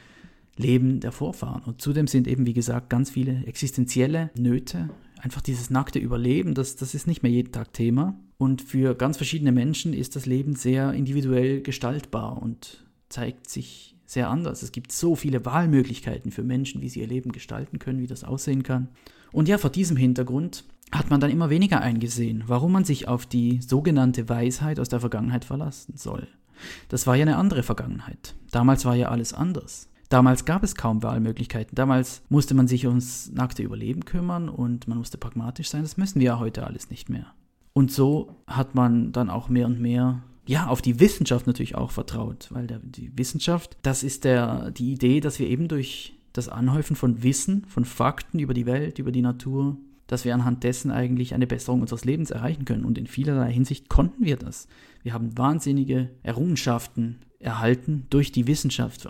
Leben 0.57 0.99
der 0.99 1.13
Vorfahren. 1.13 1.63
Und 1.63 1.81
zudem 1.81 2.09
sind 2.09 2.27
eben, 2.27 2.47
wie 2.47 2.53
gesagt, 2.53 2.91
ganz 2.91 3.11
viele 3.11 3.45
existenzielle 3.47 4.33
Nöte, 4.37 4.91
einfach 5.23 5.41
dieses 5.41 5.71
nackte 5.71 6.01
Überleben, 6.01 6.55
das, 6.55 6.75
das 6.75 6.97
ist 6.97 7.07
nicht 7.07 7.23
mehr 7.23 7.31
jeden 7.31 7.53
Tag 7.53 7.73
Thema. 7.73 8.19
Und 8.39 8.63
für 8.63 8.95
ganz 8.95 9.17
verschiedene 9.17 9.53
Menschen 9.53 9.93
ist 9.93 10.17
das 10.17 10.25
Leben 10.25 10.55
sehr 10.55 10.93
individuell 10.93 11.61
gestaltbar 11.61 12.41
und 12.41 12.85
zeigt 13.09 13.51
sich 13.51 13.97
sehr 14.07 14.31
anders. 14.31 14.63
Es 14.63 14.73
gibt 14.73 14.93
so 14.93 15.17
viele 15.17 15.45
Wahlmöglichkeiten 15.45 16.31
für 16.31 16.45
Menschen, 16.45 16.81
wie 16.81 16.89
sie 16.89 17.01
ihr 17.01 17.09
Leben 17.09 17.33
gestalten 17.33 17.79
können, 17.79 18.01
wie 18.01 18.07
das 18.07 18.25
aussehen 18.25 18.63
kann. 18.63 18.89
Und 19.33 19.49
ja, 19.49 19.59
vor 19.59 19.71
diesem 19.71 19.97
Hintergrund 19.97 20.65
hat 20.93 21.11
man 21.11 21.21
dann 21.21 21.31
immer 21.31 21.51
weniger 21.51 21.81
eingesehen, 21.81 22.45
warum 22.47 22.73
man 22.73 22.85
sich 22.85 23.09
auf 23.09 23.27
die 23.27 23.61
sogenannte 23.61 24.29
Weisheit 24.29 24.81
aus 24.81 24.89
der 24.89 25.01
Vergangenheit 25.01 25.45
verlassen 25.45 25.97
soll. 25.97 26.29
Das 26.89 27.07
war 27.07 27.17
ja 27.17 27.23
eine 27.23 27.37
andere 27.37 27.63
Vergangenheit. 27.63 28.35
Damals 28.51 28.85
war 28.85 28.95
ja 28.95 29.09
alles 29.09 29.35
anders. 29.35 29.89
Damals 30.09 30.47
gab 30.47 30.63
es 30.63 30.75
kaum 30.75 31.03
Wahlmöglichkeiten. 31.03 31.75
Damals 31.75 32.23
musste 32.31 32.55
man 32.55 32.67
sich 32.67 32.87
ums 32.87 33.31
nackte 33.33 33.63
Überleben 33.63 34.07
kümmern 34.07 34.49
und 34.49 34.89
man 34.89 34.97
musste 34.97 35.19
pragmatisch 35.19 35.69
sein. 35.69 35.83
Das 35.83 35.99
müssen 35.99 36.21
wir 36.21 36.27
ja 36.27 36.39
heute 36.39 36.67
alles 36.67 36.89
nicht 36.89 37.11
mehr. 37.11 37.35
Und 37.73 37.93
so 37.93 38.37
hat 38.47 38.75
man 38.75 39.13
dann 39.13 39.31
auch 39.31 39.49
mehr 39.49 39.67
und 39.67 39.81
mehr 39.81 40.23
ja, 40.47 40.67
auf 40.67 40.81
die 40.81 40.99
Wissenschaft 40.99 41.47
natürlich 41.47 41.75
auch 41.75 41.91
vertraut, 41.91 42.49
weil 42.51 42.67
der, 42.67 42.79
die 42.79 43.17
Wissenschaft, 43.17 43.77
das 43.83 44.03
ist 44.03 44.25
der, 44.25 44.71
die 44.71 44.93
Idee, 44.93 45.21
dass 45.21 45.39
wir 45.39 45.47
eben 45.47 45.69
durch 45.69 46.15
das 46.33 46.49
Anhäufen 46.49 46.97
von 46.97 47.23
Wissen, 47.23 47.67
von 47.67 47.85
Fakten 47.85 48.39
über 48.39 48.55
die 48.55 48.65
Welt, 48.65 48.99
über 48.99 49.13
die 49.13 49.21
Natur, 49.21 49.77
dass 50.07 50.25
wir 50.25 50.35
anhand 50.35 50.65
dessen 50.65 50.91
eigentlich 50.91 51.35
eine 51.35 51.47
Besserung 51.47 51.83
unseres 51.83 52.07
Lebens 52.07 52.31
erreichen 52.31 52.65
können. 52.65 52.87
Und 52.87 52.97
in 52.97 53.07
vielerlei 53.07 53.53
Hinsicht 53.53 53.91
konnten 53.91 54.25
wir 54.25 54.37
das. 54.37 54.69
Wir 55.03 55.13
haben 55.13 55.37
wahnsinnige 55.37 56.09
Errungenschaften 56.23 57.19
erhalten 57.41 58.07
durch 58.11 58.33
die 58.33 58.47
Wissenschaft, 58.47 59.07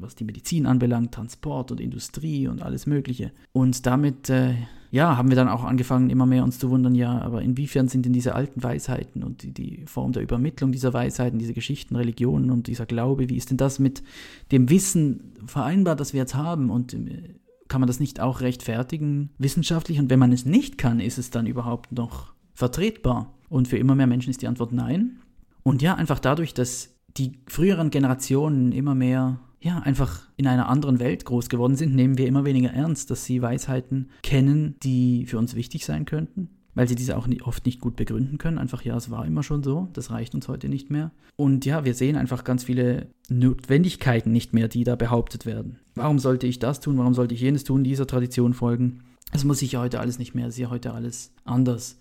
was 0.00 0.14
die 0.14 0.24
Medizin 0.24 0.66
anbelangt, 0.66 1.12
Transport 1.12 1.70
und 1.70 1.80
Industrie 1.80 2.48
und 2.48 2.62
alles 2.62 2.86
Mögliche. 2.86 3.30
Und 3.52 3.86
damit, 3.86 4.30
äh, 4.30 4.54
ja, 4.90 5.16
haben 5.16 5.28
wir 5.28 5.36
dann 5.36 5.48
auch 5.48 5.64
angefangen, 5.64 6.10
immer 6.10 6.26
mehr 6.26 6.44
uns 6.44 6.58
zu 6.58 6.70
wundern, 6.70 6.94
ja, 6.94 7.20
aber 7.20 7.42
inwiefern 7.42 7.88
sind 7.88 8.04
denn 8.04 8.12
diese 8.12 8.34
alten 8.34 8.62
Weisheiten 8.62 9.22
und 9.22 9.42
die, 9.42 9.52
die 9.52 9.84
Form 9.86 10.12
der 10.12 10.22
Übermittlung 10.22 10.72
dieser 10.72 10.94
Weisheiten, 10.94 11.38
diese 11.38 11.52
Geschichten, 11.52 11.96
Religionen 11.96 12.50
und 12.50 12.66
dieser 12.66 12.86
Glaube, 12.86 13.28
wie 13.28 13.36
ist 13.36 13.50
denn 13.50 13.56
das 13.58 13.78
mit 13.78 14.02
dem 14.50 14.70
Wissen 14.70 15.34
vereinbar, 15.46 15.96
das 15.96 16.12
wir 16.12 16.20
jetzt 16.20 16.34
haben 16.34 16.70
und 16.70 16.94
äh, 16.94 17.34
kann 17.68 17.80
man 17.80 17.86
das 17.86 18.00
nicht 18.00 18.20
auch 18.20 18.40
rechtfertigen 18.40 19.30
wissenschaftlich? 19.38 19.98
Und 19.98 20.10
wenn 20.10 20.18
man 20.18 20.32
es 20.32 20.46
nicht 20.46 20.78
kann, 20.78 21.00
ist 21.00 21.18
es 21.18 21.30
dann 21.30 21.46
überhaupt 21.46 21.92
noch 21.92 22.32
vertretbar? 22.54 23.34
Und 23.48 23.68
für 23.68 23.78
immer 23.78 23.94
mehr 23.94 24.06
Menschen 24.06 24.30
ist 24.30 24.42
die 24.42 24.48
Antwort 24.48 24.72
nein. 24.72 25.20
Und 25.62 25.82
ja, 25.82 25.94
einfach 25.94 26.18
dadurch, 26.18 26.54
dass 26.54 26.94
die 27.16 27.32
früheren 27.46 27.90
Generationen 27.90 28.72
immer 28.72 28.94
mehr, 28.94 29.40
ja, 29.60 29.78
einfach 29.78 30.22
in 30.36 30.46
einer 30.46 30.68
anderen 30.68 31.00
Welt 31.00 31.24
groß 31.24 31.48
geworden 31.48 31.76
sind, 31.76 31.94
nehmen 31.94 32.18
wir 32.18 32.26
immer 32.26 32.44
weniger 32.44 32.70
ernst, 32.70 33.10
dass 33.10 33.24
sie 33.24 33.42
Weisheiten 33.42 34.10
kennen, 34.22 34.76
die 34.82 35.26
für 35.26 35.38
uns 35.38 35.54
wichtig 35.54 35.84
sein 35.84 36.04
könnten 36.04 36.50
weil 36.78 36.86
sie 36.86 36.94
diese 36.94 37.16
auch 37.16 37.26
oft 37.42 37.66
nicht 37.66 37.80
gut 37.80 37.96
begründen 37.96 38.38
können. 38.38 38.56
Einfach, 38.56 38.82
ja, 38.82 38.96
es 38.96 39.10
war 39.10 39.26
immer 39.26 39.42
schon 39.42 39.64
so, 39.64 39.88
das 39.94 40.12
reicht 40.12 40.36
uns 40.36 40.46
heute 40.46 40.68
nicht 40.68 40.90
mehr. 40.90 41.10
Und 41.34 41.66
ja, 41.66 41.84
wir 41.84 41.92
sehen 41.92 42.14
einfach 42.14 42.44
ganz 42.44 42.62
viele 42.62 43.08
Notwendigkeiten 43.28 44.30
nicht 44.30 44.54
mehr, 44.54 44.68
die 44.68 44.84
da 44.84 44.94
behauptet 44.94 45.44
werden. 45.44 45.80
Warum 45.96 46.20
sollte 46.20 46.46
ich 46.46 46.60
das 46.60 46.78
tun? 46.78 46.96
Warum 46.96 47.14
sollte 47.14 47.34
ich 47.34 47.40
jenes 47.40 47.64
tun, 47.64 47.82
dieser 47.82 48.06
Tradition 48.06 48.54
folgen? 48.54 49.02
Es 49.32 49.42
muss 49.42 49.58
sich 49.58 49.72
ja 49.72 49.80
heute 49.80 49.98
alles 49.98 50.20
nicht 50.20 50.36
mehr, 50.36 50.46
es 50.46 50.54
ist 50.54 50.60
ja 50.60 50.70
heute 50.70 50.94
alles 50.94 51.32
anders. 51.44 51.98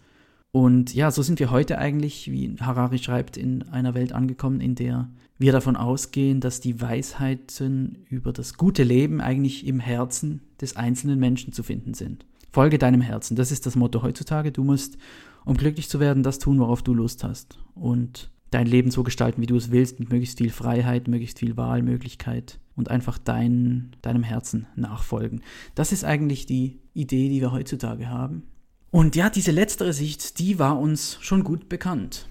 Und 0.51 0.93
ja, 0.93 1.11
so 1.11 1.21
sind 1.21 1.39
wir 1.39 1.51
heute 1.51 1.77
eigentlich, 1.77 2.31
wie 2.31 2.55
Harari 2.59 2.97
schreibt, 2.97 3.37
in 3.37 3.63
einer 3.69 3.93
Welt 3.93 4.13
angekommen, 4.13 4.61
in 4.61 4.75
der 4.75 5.09
wir 5.37 5.51
davon 5.51 5.75
ausgehen, 5.75 6.39
dass 6.39 6.61
die 6.61 6.81
Weisheiten 6.81 8.05
über 8.09 8.33
das 8.33 8.55
gute 8.55 8.83
Leben 8.83 9.21
eigentlich 9.21 9.67
im 9.67 9.79
Herzen 9.79 10.41
des 10.59 10.75
einzelnen 10.75 11.19
Menschen 11.19 11.53
zu 11.53 11.63
finden 11.63 11.93
sind. 11.93 12.25
Folge 12.51 12.79
deinem 12.79 13.01
Herzen. 13.01 13.35
Das 13.35 13.51
ist 13.51 13.65
das 13.65 13.75
Motto 13.75 14.01
heutzutage. 14.01 14.51
Du 14.51 14.63
musst, 14.63 14.97
um 15.45 15.57
glücklich 15.57 15.89
zu 15.89 15.99
werden, 15.99 16.23
das 16.23 16.39
tun, 16.39 16.59
worauf 16.59 16.81
du 16.81 16.93
Lust 16.93 17.23
hast. 17.23 17.59
Und 17.75 18.31
dein 18.49 18.65
Leben 18.65 18.89
so 18.89 19.03
gestalten, 19.03 19.41
wie 19.41 19.47
du 19.47 19.55
es 19.57 19.71
willst, 19.71 19.99
mit 19.99 20.09
möglichst 20.11 20.39
viel 20.39 20.49
Freiheit, 20.49 21.07
möglichst 21.07 21.39
viel 21.39 21.57
Wahlmöglichkeit 21.57 22.59
und 22.75 22.89
einfach 22.89 23.17
dein, 23.17 23.91
deinem 24.01 24.23
Herzen 24.23 24.65
nachfolgen. 24.75 25.41
Das 25.75 25.91
ist 25.91 26.03
eigentlich 26.03 26.45
die 26.45 26.79
Idee, 26.93 27.29
die 27.29 27.41
wir 27.41 27.51
heutzutage 27.51 28.09
haben. 28.09 28.43
Und 28.91 29.15
ja, 29.15 29.29
diese 29.29 29.51
letztere 29.51 29.93
Sicht, 29.93 30.39
die 30.39 30.59
war 30.59 30.79
uns 30.79 31.17
schon 31.21 31.43
gut 31.43 31.69
bekannt. 31.69 32.27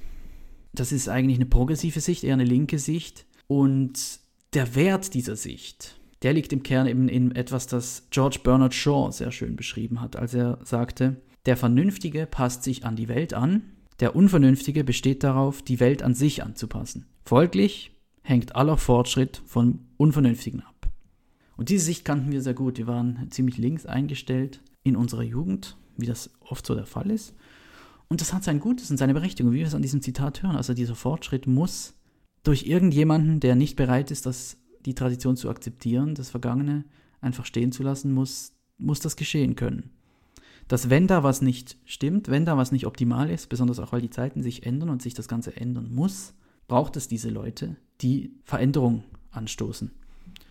Das 0.73 0.93
ist 0.93 1.09
eigentlich 1.09 1.39
eine 1.39 1.47
progressive 1.47 2.01
Sicht, 2.01 2.25
eher 2.25 2.35
eine 2.35 2.45
linke 2.45 2.79
Sicht. 2.79 3.27
Und 3.47 4.21
der 4.53 4.75
Wert 4.75 5.15
dieser 5.15 5.37
Sicht, 5.37 6.01
der 6.23 6.33
liegt 6.33 6.53
im 6.53 6.63
Kern 6.63 6.87
eben 6.87 7.09
in 7.09 7.35
etwas, 7.35 7.67
das 7.67 8.09
George 8.11 8.41
Bernard 8.43 8.75
Shaw 8.75 9.11
sehr 9.11 9.33
schön 9.33 9.57
beschrieben 9.57 10.01
hat, 10.01 10.17
als 10.17 10.35
er 10.35 10.59
sagte, 10.65 11.21
der 11.45 11.57
Vernünftige 11.57 12.27
passt 12.27 12.65
sich 12.65 12.85
an 12.85 12.97
die 12.97 13.09
Welt 13.09 13.35
an, 13.35 13.63
der 14.01 14.15
Unvernünftige 14.15 14.85
besteht 14.85 15.23
darauf, 15.23 15.63
die 15.63 15.81
Welt 15.81 16.03
an 16.03 16.15
sich 16.15 16.43
anzupassen. 16.43 17.07
Folglich 17.25 17.93
hängt 18.23 18.55
aller 18.55 18.77
Fortschritt 18.77 19.41
vom 19.47 19.87
Unvernünftigen 19.97 20.61
ab. 20.61 20.91
Und 21.57 21.71
diese 21.71 21.87
Sicht 21.87 22.05
kannten 22.05 22.31
wir 22.31 22.43
sehr 22.43 22.53
gut. 22.53 22.77
Wir 22.77 22.87
waren 22.87 23.31
ziemlich 23.31 23.57
links 23.57 23.87
eingestellt 23.87 24.61
in 24.83 24.97
unserer 24.97 25.23
Jugend, 25.23 25.77
wie 25.97 26.07
das 26.07 26.31
oft 26.49 26.67
so 26.67 26.75
der 26.75 26.87
Fall 26.87 27.11
ist. 27.11 27.35
Und 28.09 28.21
das 28.21 28.33
hat 28.33 28.45
sein 28.45 28.61
Gutes 28.61 28.91
und 28.91 28.99
seine 28.99 29.15
Berechtigung, 29.15 29.53
wie 29.53 29.59
wir 29.59 29.67
es 29.67 29.75
an 29.75 29.83
diesem 29.83 30.03
Zitat 30.03 30.43
hören. 30.43 30.57
Also 30.57 30.75
dieser 30.75 30.95
Fortschritt 30.95 31.47
muss 31.47 31.95
durch 32.45 32.67
irgendjemanden, 32.67 33.41
der 33.41 33.57
nicht 33.57 33.77
bereit 33.77 34.11
ist, 34.11 34.27
das 34.27 34.59
die 34.85 34.95
Tradition 34.95 35.37
zu 35.37 35.51
akzeptieren, 35.51 36.15
das 36.15 36.31
Vergangene 36.31 36.85
einfach 37.21 37.45
stehen 37.45 37.73
zu 37.73 37.83
lassen, 37.83 38.13
muss, 38.13 38.53
muss 38.79 39.01
das 39.01 39.17
geschehen 39.17 39.57
können. 39.57 39.91
Dass 40.69 40.91
wenn 40.91 41.07
da 41.07 41.23
was 41.23 41.43
nicht 41.43 41.77
stimmt, 41.85 42.29
wenn 42.29 42.45
da 42.45 42.57
was 42.57 42.73
nicht 42.73 42.87
optimal 42.87 43.31
ist, 43.31 43.49
besonders 43.49 43.79
auch 43.81 43.93
weil 43.93 44.01
die 44.01 44.11
Zeiten 44.11 44.43
sich 44.43 44.65
ändern 44.65 44.91
und 44.91 45.03
sich 45.03 45.15
das 45.15 45.29
Ganze 45.29 45.57
ändern 45.57 45.93
muss, 45.93 46.35
braucht 46.69 46.97
es 46.97 47.09
diese 47.09 47.31
Leute, 47.31 47.77
die 48.01 48.33
Veränderung 48.45 49.05
anstoßen 49.31 49.91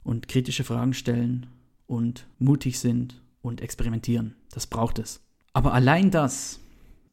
und 0.03 0.27
kritische 0.27 0.63
Fragen 0.63 0.93
stellen 0.93 1.47
und 1.87 2.27
mutig 2.39 2.79
sind 2.79 3.21
und 3.41 3.61
experimentieren. 3.61 4.35
Das 4.51 4.67
braucht 4.67 4.99
es. 4.99 5.24
Aber 5.55 5.73
allein 5.73 6.11
das 6.11 6.59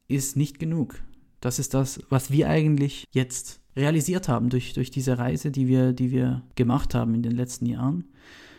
ist 0.08 0.36
nicht 0.36 0.58
genug. 0.58 1.00
Das 1.40 1.60
ist 1.60 1.74
das, 1.74 2.00
was 2.08 2.32
wir 2.32 2.48
eigentlich 2.48 3.06
jetzt 3.12 3.60
realisiert 3.76 4.28
haben 4.28 4.50
durch, 4.50 4.72
durch 4.72 4.90
diese 4.90 5.16
Reise, 5.16 5.52
die 5.52 5.68
wir, 5.68 5.92
die 5.92 6.10
wir 6.10 6.42
gemacht 6.56 6.92
haben 6.92 7.14
in 7.14 7.22
den 7.22 7.36
letzten 7.36 7.66
Jahren. 7.66 8.04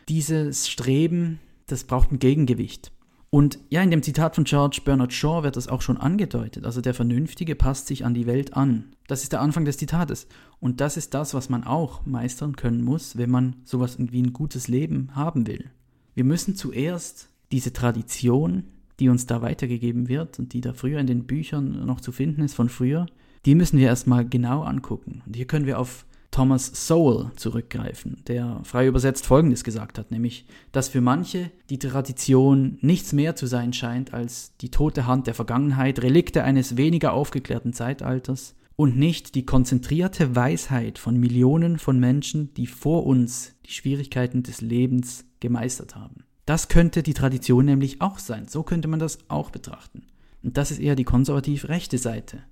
Dieses 0.07 0.69
Streben, 0.69 1.41
das 1.67 1.83
braucht 1.83 2.13
ein 2.13 2.19
Gegengewicht. 2.19 2.93
Und 3.29 3.59
ja, 3.69 3.81
in 3.81 3.91
dem 3.91 4.03
Zitat 4.03 4.35
von 4.35 4.45
George 4.45 4.79
Bernard 4.85 5.11
Shaw 5.11 5.43
wird 5.43 5.57
das 5.57 5.67
auch 5.67 5.81
schon 5.81 5.97
angedeutet. 5.97 6.63
Also 6.63 6.79
der 6.79 6.93
Vernünftige 6.93 7.55
passt 7.55 7.87
sich 7.87 8.05
an 8.05 8.13
die 8.13 8.25
Welt 8.25 8.53
an. 8.53 8.95
Das 9.07 9.23
ist 9.23 9.33
der 9.33 9.41
Anfang 9.41 9.65
des 9.65 9.77
Zitates. 9.77 10.27
Und 10.61 10.79
das 10.79 10.95
ist 10.95 11.13
das, 11.13 11.33
was 11.33 11.49
man 11.49 11.65
auch 11.65 12.05
meistern 12.05 12.55
können 12.55 12.85
muss, 12.85 13.17
wenn 13.17 13.29
man 13.29 13.57
sowas 13.65 13.97
wie 13.99 14.21
ein 14.21 14.31
gutes 14.31 14.69
Leben 14.69 15.09
haben 15.13 15.45
will. 15.45 15.71
Wir 16.13 16.23
müssen 16.23 16.55
zuerst 16.55 17.27
diese 17.51 17.73
Tradition 17.73 18.63
die 18.99 19.09
uns 19.09 19.25
da 19.25 19.41
weitergegeben 19.41 20.07
wird 20.07 20.39
und 20.39 20.53
die 20.53 20.61
da 20.61 20.73
früher 20.73 20.99
in 20.99 21.07
den 21.07 21.25
Büchern 21.25 21.85
noch 21.85 22.01
zu 22.01 22.11
finden 22.11 22.41
ist 22.43 22.53
von 22.53 22.69
früher, 22.69 23.05
die 23.45 23.55
müssen 23.55 23.77
wir 23.77 23.87
erstmal 23.87 24.27
genau 24.27 24.63
angucken. 24.63 25.21
Und 25.25 25.35
hier 25.35 25.45
können 25.45 25.65
wir 25.65 25.79
auf 25.79 26.05
Thomas 26.33 26.87
Sowell 26.87 27.31
zurückgreifen, 27.35 28.23
der 28.27 28.59
frei 28.63 28.87
übersetzt 28.87 29.27
Folgendes 29.27 29.63
gesagt 29.63 29.99
hat, 29.99 30.09
nämlich, 30.09 30.45
dass 30.71 30.89
für 30.89 31.01
manche 31.01 31.51
die 31.69 31.77
Tradition 31.77 32.79
nichts 32.81 33.13
mehr 33.13 33.35
zu 33.35 33.45
sein 33.45 33.71
scheint 33.71 34.15
als 34.15 34.57
die 34.57 34.71
tote 34.71 35.05
Hand 35.05 35.27
der 35.27 35.35
Vergangenheit, 35.35 36.01
Relikte 36.01 36.43
eines 36.43 36.75
weniger 36.75 37.13
aufgeklärten 37.13 37.71
Zeitalters 37.71 38.55
und 38.75 38.97
nicht 38.97 39.35
die 39.35 39.45
konzentrierte 39.45 40.35
Weisheit 40.35 40.97
von 40.97 41.17
Millionen 41.17 41.77
von 41.77 41.99
Menschen, 41.99 42.51
die 42.55 42.65
vor 42.65 43.05
uns 43.05 43.53
die 43.67 43.71
Schwierigkeiten 43.71 44.41
des 44.41 44.61
Lebens 44.61 45.25
gemeistert 45.39 45.95
haben. 45.95 46.23
Das 46.45 46.67
könnte 46.67 47.03
die 47.03 47.13
Tradition 47.13 47.65
nämlich 47.65 48.01
auch 48.01 48.19
sein. 48.19 48.47
So 48.47 48.63
könnte 48.63 48.87
man 48.87 48.99
das 48.99 49.19
auch 49.29 49.49
betrachten. 49.49 50.03
Und 50.43 50.57
das 50.57 50.71
ist 50.71 50.79
eher 50.79 50.95
die 50.95 51.05
konservativ-rechte 51.05 51.97
Seite. 51.97 52.43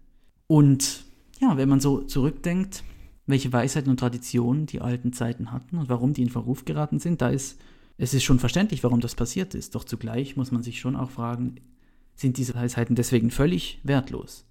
Und 0.47 1.03
ja, 1.39 1.57
wenn 1.57 1.67
man 1.67 1.81
so 1.81 2.01
zurückdenkt, 2.01 2.83
welche 3.25 3.51
Weisheiten 3.51 3.89
und 3.89 3.99
Traditionen 3.99 4.65
die 4.65 4.81
alten 4.81 5.13
Zeiten 5.13 5.51
hatten 5.51 5.77
und 5.77 5.89
warum 5.89 6.13
die 6.13 6.21
in 6.21 6.29
Verruf 6.29 6.65
geraten 6.65 6.99
sind, 6.99 7.21
da 7.21 7.29
ist 7.29 7.59
es 7.97 8.15
ist 8.15 8.23
schon 8.23 8.39
verständlich, 8.39 8.83
warum 8.83 8.99
das 8.99 9.13
passiert 9.13 9.53
ist. 9.53 9.75
Doch 9.75 9.83
zugleich 9.83 10.35
muss 10.35 10.51
man 10.51 10.63
sich 10.63 10.79
schon 10.79 10.95
auch 10.95 11.11
fragen, 11.11 11.55
sind 12.15 12.37
diese 12.37 12.55
Weisheiten 12.55 12.95
deswegen 12.95 13.29
völlig 13.29 13.79
wertlos? 13.83 14.45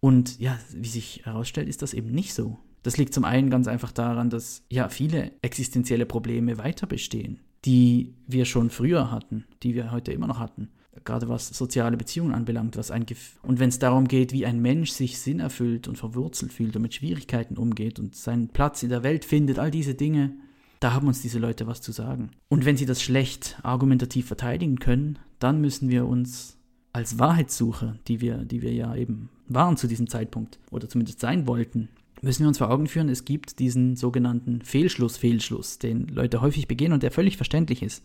Und 0.00 0.38
ja, 0.38 0.58
wie 0.74 0.88
sich 0.88 1.22
herausstellt, 1.24 1.68
ist 1.68 1.80
das 1.80 1.94
eben 1.94 2.10
nicht 2.10 2.34
so. 2.34 2.58
Das 2.82 2.98
liegt 2.98 3.14
zum 3.14 3.24
einen 3.24 3.48
ganz 3.48 3.66
einfach 3.66 3.92
daran, 3.92 4.28
dass 4.28 4.64
ja 4.68 4.90
viele 4.90 5.32
existenzielle 5.40 6.04
Probleme 6.04 6.58
weiter 6.58 6.86
bestehen 6.86 7.40
die 7.64 8.14
wir 8.26 8.44
schon 8.44 8.70
früher 8.70 9.10
hatten, 9.10 9.44
die 9.62 9.74
wir 9.74 9.90
heute 9.90 10.12
immer 10.12 10.26
noch 10.26 10.38
hatten. 10.38 10.68
Gerade 11.04 11.28
was 11.28 11.48
soziale 11.48 11.96
Beziehungen 11.96 12.34
anbelangt, 12.34 12.76
was 12.76 12.90
ein 12.90 13.06
Gef 13.06 13.38
und 13.42 13.58
wenn 13.58 13.70
es 13.70 13.78
darum 13.78 14.06
geht, 14.08 14.32
wie 14.32 14.44
ein 14.44 14.60
Mensch 14.60 14.90
sich 14.90 15.18
Sinn 15.18 15.40
erfüllt 15.40 15.88
und 15.88 15.96
verwurzelt 15.96 16.52
fühlt 16.52 16.76
und 16.76 16.82
mit 16.82 16.94
Schwierigkeiten 16.94 17.56
umgeht 17.56 17.98
und 17.98 18.14
seinen 18.14 18.48
Platz 18.48 18.82
in 18.82 18.90
der 18.90 19.02
Welt 19.02 19.24
findet, 19.24 19.58
all 19.58 19.70
diese 19.70 19.94
Dinge, 19.94 20.34
da 20.80 20.92
haben 20.92 21.06
uns 21.06 21.22
diese 21.22 21.38
Leute 21.38 21.66
was 21.66 21.80
zu 21.80 21.92
sagen. 21.92 22.30
Und 22.48 22.66
wenn 22.66 22.76
sie 22.76 22.86
das 22.86 23.02
schlecht 23.02 23.58
argumentativ 23.62 24.26
verteidigen 24.26 24.78
können, 24.78 25.18
dann 25.38 25.60
müssen 25.60 25.88
wir 25.88 26.06
uns 26.06 26.58
als 26.92 27.18
Wahrheitssucher, 27.18 27.96
die 28.06 28.20
wir, 28.20 28.38
die 28.38 28.62
wir 28.62 28.72
ja 28.72 28.94
eben 28.94 29.30
waren 29.48 29.76
zu 29.76 29.86
diesem 29.86 30.08
Zeitpunkt 30.08 30.58
oder 30.70 30.88
zumindest 30.88 31.20
sein 31.20 31.46
wollten, 31.46 31.88
müssen 32.22 32.44
wir 32.44 32.48
uns 32.48 32.58
vor 32.58 32.70
Augen 32.70 32.86
führen, 32.86 33.08
es 33.08 33.24
gibt 33.24 33.58
diesen 33.58 33.96
sogenannten 33.96 34.62
Fehlschluss, 34.62 35.16
Fehlschluss, 35.16 35.78
den 35.78 36.06
Leute 36.06 36.40
häufig 36.40 36.68
begehen 36.68 36.92
und 36.92 37.02
der 37.02 37.10
völlig 37.10 37.36
verständlich 37.36 37.82
ist. 37.82 38.02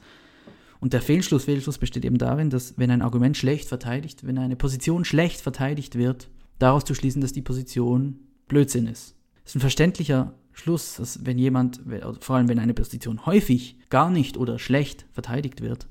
Und 0.79 0.93
der 0.93 1.01
Fehlschluss, 1.01 1.45
Fehlschluss 1.45 1.77
besteht 1.77 2.05
eben 2.05 2.17
darin, 2.17 2.49
dass 2.49 2.77
wenn 2.77 2.91
ein 2.91 3.01
Argument 3.01 3.37
schlecht 3.37 3.67
verteidigt, 3.67 4.25
wenn 4.25 4.37
eine 4.37 4.55
Position 4.55 5.05
schlecht 5.05 5.41
verteidigt 5.41 5.95
wird, 5.95 6.29
daraus 6.59 6.83
zu 6.83 6.93
schließen, 6.93 7.21
dass 7.21 7.33
die 7.33 7.41
Position 7.41 8.19
Blödsinn 8.47 8.87
ist. 8.87 9.15
Das 9.43 9.51
ist 9.51 9.55
ein 9.55 9.61
verständlicher 9.61 10.33
Schluss, 10.51 10.95
dass 10.95 11.25
wenn 11.25 11.37
jemand, 11.37 11.81
vor 12.19 12.35
allem 12.35 12.47
wenn 12.47 12.59
eine 12.59 12.73
Position 12.73 13.25
häufig 13.25 13.77
gar 13.89 14.09
nicht 14.09 14.37
oder 14.37 14.59
schlecht 14.59 15.05
verteidigt 15.11 15.61
wird, 15.61 15.87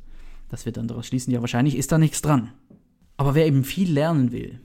dass 0.48 0.66
wir 0.66 0.72
dann 0.72 0.88
daraus 0.88 1.06
schließen, 1.06 1.32
ja 1.32 1.40
wahrscheinlich 1.40 1.76
ist 1.76 1.92
da 1.92 1.98
nichts 1.98 2.22
dran. 2.22 2.52
Aber 3.16 3.34
wer 3.34 3.46
eben 3.46 3.64
viel 3.64 3.92
lernen 3.92 4.32
will, 4.32 4.60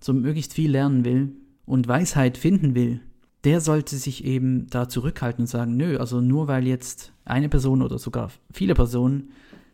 so 0.00 0.12
möglichst 0.12 0.52
viel 0.52 0.70
lernen 0.70 1.04
will, 1.04 1.32
und 1.66 1.88
Weisheit 1.88 2.38
finden 2.38 2.74
will, 2.74 3.00
der 3.44 3.60
sollte 3.60 3.96
sich 3.96 4.24
eben 4.24 4.66
da 4.68 4.88
zurückhalten 4.88 5.42
und 5.42 5.46
sagen, 5.46 5.76
nö, 5.76 5.98
also 5.98 6.20
nur 6.20 6.48
weil 6.48 6.66
jetzt 6.66 7.12
eine 7.24 7.48
Person 7.48 7.82
oder 7.82 7.98
sogar 7.98 8.30
viele 8.50 8.74
Personen 8.74 9.30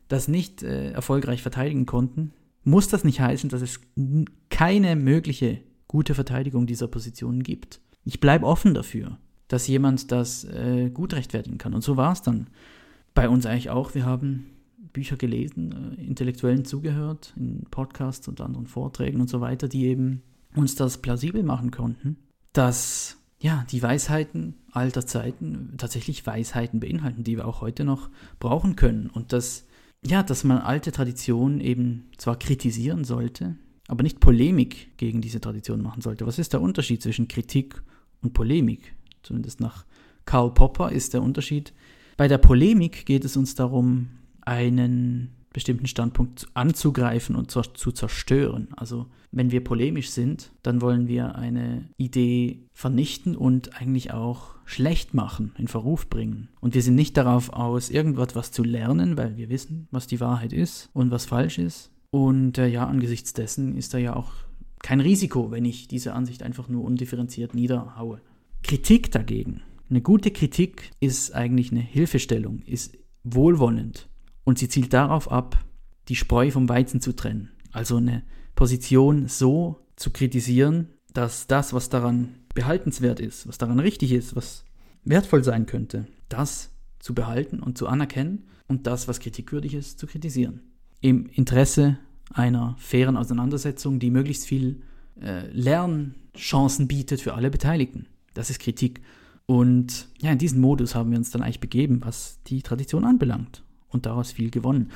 das 0.08 0.28
nicht 0.28 0.62
äh, 0.62 0.90
erfolgreich 0.90 1.42
verteidigen 1.42 1.86
konnten, 1.86 2.32
muss 2.64 2.88
das 2.88 3.04
nicht 3.04 3.20
heißen, 3.20 3.48
dass 3.48 3.62
es 3.62 3.80
keine 4.50 4.94
mögliche 4.96 5.60
gute 5.88 6.14
Verteidigung 6.14 6.66
dieser 6.66 6.88
Positionen 6.88 7.42
gibt. 7.42 7.80
Ich 8.04 8.20
bleibe 8.20 8.46
offen 8.46 8.74
dafür, 8.74 9.18
dass 9.48 9.68
jemand 9.68 10.12
das 10.12 10.44
äh, 10.44 10.90
gut 10.90 11.14
rechtfertigen 11.14 11.58
kann. 11.58 11.74
Und 11.74 11.82
so 11.82 11.96
war 11.96 12.12
es 12.12 12.22
dann 12.22 12.48
bei 13.14 13.28
uns 13.28 13.46
eigentlich 13.46 13.70
auch. 13.70 13.94
Wir 13.94 14.04
haben 14.04 14.46
Bücher 14.92 15.16
gelesen, 15.16 15.96
äh, 15.98 16.04
Intellektuellen 16.04 16.64
zugehört, 16.64 17.32
in 17.36 17.64
Podcasts 17.70 18.28
und 18.28 18.40
anderen 18.40 18.66
Vorträgen 18.66 19.20
und 19.20 19.28
so 19.28 19.40
weiter, 19.40 19.68
die 19.68 19.86
eben 19.86 20.22
uns 20.54 20.74
das 20.74 20.98
plausibel 20.98 21.42
machen 21.42 21.70
konnten, 21.70 22.16
dass 22.52 23.16
ja, 23.42 23.66
die 23.70 23.82
Weisheiten 23.82 24.54
alter 24.70 25.04
Zeiten 25.04 25.74
tatsächlich 25.76 26.24
Weisheiten 26.26 26.80
beinhalten, 26.80 27.24
die 27.24 27.36
wir 27.36 27.46
auch 27.46 27.60
heute 27.60 27.84
noch 27.84 28.08
brauchen 28.38 28.76
können. 28.76 29.08
Und 29.08 29.32
dass, 29.32 29.66
ja, 30.06 30.22
dass 30.22 30.44
man 30.44 30.58
alte 30.58 30.92
Traditionen 30.92 31.60
eben 31.60 32.08
zwar 32.18 32.38
kritisieren 32.38 33.04
sollte, 33.04 33.56
aber 33.88 34.04
nicht 34.04 34.20
Polemik 34.20 34.96
gegen 34.96 35.20
diese 35.20 35.40
Tradition 35.40 35.82
machen 35.82 36.02
sollte. 36.02 36.24
Was 36.24 36.38
ist 36.38 36.52
der 36.52 36.62
Unterschied 36.62 37.02
zwischen 37.02 37.26
Kritik 37.26 37.82
und 38.22 38.32
Polemik? 38.32 38.94
Zumindest 39.24 39.60
nach 39.60 39.84
Karl 40.24 40.54
Popper 40.54 40.92
ist 40.92 41.12
der 41.12 41.22
Unterschied. 41.22 41.72
Bei 42.16 42.28
der 42.28 42.38
Polemik 42.38 43.06
geht 43.06 43.24
es 43.24 43.36
uns 43.36 43.56
darum, 43.56 44.10
einen 44.42 45.34
bestimmten 45.52 45.86
Standpunkt 45.86 46.46
anzugreifen 46.54 47.36
und 47.36 47.50
zu 47.50 47.92
zerstören. 47.92 48.68
Also 48.76 49.06
wenn 49.30 49.50
wir 49.50 49.64
polemisch 49.64 50.10
sind, 50.10 50.52
dann 50.62 50.80
wollen 50.80 51.08
wir 51.08 51.34
eine 51.36 51.88
Idee 51.96 52.66
vernichten 52.72 53.36
und 53.36 53.80
eigentlich 53.80 54.12
auch 54.12 54.54
schlecht 54.64 55.14
machen, 55.14 55.52
in 55.58 55.68
Verruf 55.68 56.08
bringen. 56.08 56.48
Und 56.60 56.74
wir 56.74 56.82
sind 56.82 56.94
nicht 56.94 57.16
darauf 57.16 57.52
aus, 57.52 57.90
irgendwas 57.90 58.52
zu 58.52 58.62
lernen, 58.62 59.16
weil 59.16 59.36
wir 59.36 59.48
wissen, 59.48 59.88
was 59.90 60.06
die 60.06 60.20
Wahrheit 60.20 60.52
ist 60.52 60.90
und 60.92 61.10
was 61.10 61.24
falsch 61.24 61.58
ist. 61.58 61.90
Und 62.10 62.58
äh, 62.58 62.68
ja, 62.68 62.86
angesichts 62.86 63.32
dessen 63.32 63.76
ist 63.76 63.94
da 63.94 63.98
ja 63.98 64.14
auch 64.14 64.32
kein 64.82 65.00
Risiko, 65.00 65.50
wenn 65.50 65.64
ich 65.64 65.88
diese 65.88 66.12
Ansicht 66.12 66.42
einfach 66.42 66.68
nur 66.68 66.84
undifferenziert 66.84 67.54
niederhaue. 67.54 68.20
Kritik 68.62 69.10
dagegen. 69.10 69.62
Eine 69.88 70.02
gute 70.02 70.30
Kritik 70.30 70.90
ist 71.00 71.34
eigentlich 71.34 71.70
eine 71.70 71.80
Hilfestellung, 71.80 72.60
ist 72.66 72.98
wohlwollend 73.24 74.08
und 74.44 74.58
sie 74.58 74.68
zielt 74.68 74.92
darauf 74.92 75.30
ab, 75.30 75.64
die 76.08 76.16
Spreu 76.16 76.50
vom 76.50 76.68
Weizen 76.68 77.00
zu 77.00 77.14
trennen. 77.14 77.50
Also 77.70 77.96
eine 77.96 78.22
Position 78.54 79.28
so 79.28 79.80
zu 79.96 80.10
kritisieren, 80.10 80.88
dass 81.12 81.46
das, 81.46 81.72
was 81.72 81.88
daran 81.88 82.34
behaltenswert 82.54 83.20
ist, 83.20 83.46
was 83.46 83.58
daran 83.58 83.78
richtig 83.78 84.12
ist, 84.12 84.36
was 84.36 84.64
wertvoll 85.04 85.44
sein 85.44 85.66
könnte, 85.66 86.06
das 86.28 86.70
zu 86.98 87.14
behalten 87.14 87.60
und 87.60 87.78
zu 87.78 87.88
anerkennen 87.88 88.44
und 88.68 88.86
das, 88.86 89.08
was 89.08 89.20
kritikwürdig 89.20 89.74
ist, 89.74 89.98
zu 89.98 90.06
kritisieren. 90.06 90.60
Im 91.00 91.26
Interesse 91.26 91.98
einer 92.32 92.76
fairen 92.78 93.16
Auseinandersetzung, 93.16 93.98
die 93.98 94.10
möglichst 94.10 94.46
viel 94.46 94.82
äh, 95.20 95.46
Lernchancen 95.48 96.88
bietet 96.88 97.20
für 97.20 97.34
alle 97.34 97.50
Beteiligten. 97.50 98.06
Das 98.34 98.50
ist 98.50 98.60
Kritik. 98.60 99.02
Und 99.46 100.08
ja, 100.20 100.30
in 100.30 100.38
diesen 100.38 100.60
Modus 100.60 100.94
haben 100.94 101.10
wir 101.10 101.18
uns 101.18 101.30
dann 101.30 101.42
eigentlich 101.42 101.60
begeben, 101.60 102.00
was 102.02 102.38
die 102.46 102.62
Tradition 102.62 103.04
anbelangt 103.04 103.62
und 103.92 104.06
daraus 104.06 104.32
viel 104.32 104.50
gewonnen. 104.50 104.90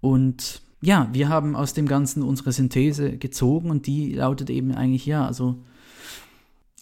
Und 0.00 0.62
ja, 0.80 1.08
wir 1.12 1.28
haben 1.28 1.56
aus 1.56 1.74
dem 1.74 1.86
Ganzen 1.86 2.22
unsere 2.22 2.52
Synthese 2.52 3.16
gezogen 3.16 3.70
und 3.70 3.86
die 3.86 4.12
lautet 4.12 4.50
eben 4.50 4.72
eigentlich 4.72 5.06
ja, 5.06 5.26
also 5.26 5.64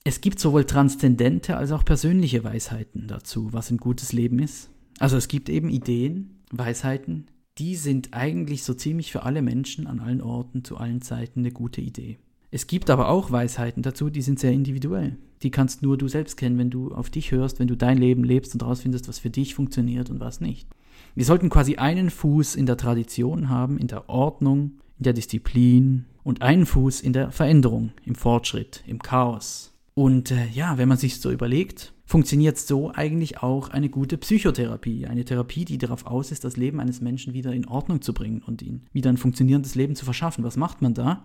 es 0.04 0.20
gibt 0.20 0.38
sowohl 0.38 0.64
transzendente 0.64 1.56
als 1.56 1.72
auch 1.72 1.84
persönliche 1.84 2.44
Weisheiten 2.44 3.08
dazu, 3.08 3.52
was 3.52 3.70
ein 3.70 3.78
gutes 3.78 4.12
Leben 4.12 4.38
ist. 4.38 4.70
Also 4.98 5.16
es 5.16 5.28
gibt 5.28 5.48
eben 5.48 5.68
Ideen, 5.68 6.42
Weisheiten, 6.52 7.26
die 7.58 7.74
sind 7.74 8.10
eigentlich 8.12 8.62
so 8.62 8.74
ziemlich 8.74 9.10
für 9.10 9.22
alle 9.22 9.42
Menschen 9.42 9.86
an 9.86 10.00
allen 10.00 10.20
Orten 10.20 10.62
zu 10.62 10.76
allen 10.76 11.00
Zeiten 11.00 11.40
eine 11.40 11.50
gute 11.50 11.80
Idee. 11.80 12.18
Es 12.50 12.66
gibt 12.66 12.90
aber 12.90 13.08
auch 13.08 13.32
Weisheiten 13.32 13.82
dazu, 13.82 14.10
die 14.10 14.22
sind 14.22 14.38
sehr 14.38 14.52
individuell. 14.52 15.16
Die 15.42 15.50
kannst 15.50 15.82
nur 15.82 15.98
du 15.98 16.08
selbst 16.08 16.36
kennen, 16.36 16.58
wenn 16.58 16.70
du 16.70 16.92
auf 16.92 17.10
dich 17.10 17.32
hörst, 17.32 17.58
wenn 17.58 17.68
du 17.68 17.76
dein 17.76 17.98
Leben 17.98 18.24
lebst 18.24 18.54
und 18.54 18.62
herausfindest, 18.62 19.08
was 19.08 19.18
für 19.18 19.30
dich 19.30 19.54
funktioniert 19.54 20.10
und 20.10 20.20
was 20.20 20.40
nicht. 20.40 20.68
Wir 21.16 21.24
sollten 21.24 21.48
quasi 21.48 21.76
einen 21.76 22.10
Fuß 22.10 22.56
in 22.56 22.66
der 22.66 22.76
Tradition 22.76 23.48
haben, 23.48 23.78
in 23.78 23.86
der 23.86 24.10
Ordnung, 24.10 24.72
in 24.98 25.04
der 25.04 25.14
Disziplin 25.14 26.04
und 26.22 26.42
einen 26.42 26.66
Fuß 26.66 27.00
in 27.00 27.14
der 27.14 27.32
Veränderung, 27.32 27.92
im 28.04 28.14
Fortschritt, 28.14 28.84
im 28.86 29.00
Chaos. 29.00 29.72
Und 29.94 30.30
äh, 30.30 30.46
ja, 30.52 30.76
wenn 30.76 30.90
man 30.90 30.98
sich 30.98 31.18
so 31.18 31.30
überlegt, 31.30 31.94
funktioniert 32.04 32.58
so 32.58 32.92
eigentlich 32.92 33.42
auch 33.42 33.70
eine 33.70 33.88
gute 33.88 34.18
Psychotherapie. 34.18 35.06
Eine 35.06 35.24
Therapie, 35.24 35.64
die 35.64 35.78
darauf 35.78 36.04
aus 36.04 36.32
ist, 36.32 36.44
das 36.44 36.58
Leben 36.58 36.80
eines 36.80 37.00
Menschen 37.00 37.32
wieder 37.32 37.54
in 37.54 37.66
Ordnung 37.66 38.02
zu 38.02 38.12
bringen 38.12 38.42
und 38.46 38.60
ihm 38.60 38.82
wieder 38.92 39.08
ein 39.08 39.16
funktionierendes 39.16 39.74
Leben 39.74 39.96
zu 39.96 40.04
verschaffen. 40.04 40.44
Was 40.44 40.58
macht 40.58 40.82
man 40.82 40.92
da? 40.92 41.24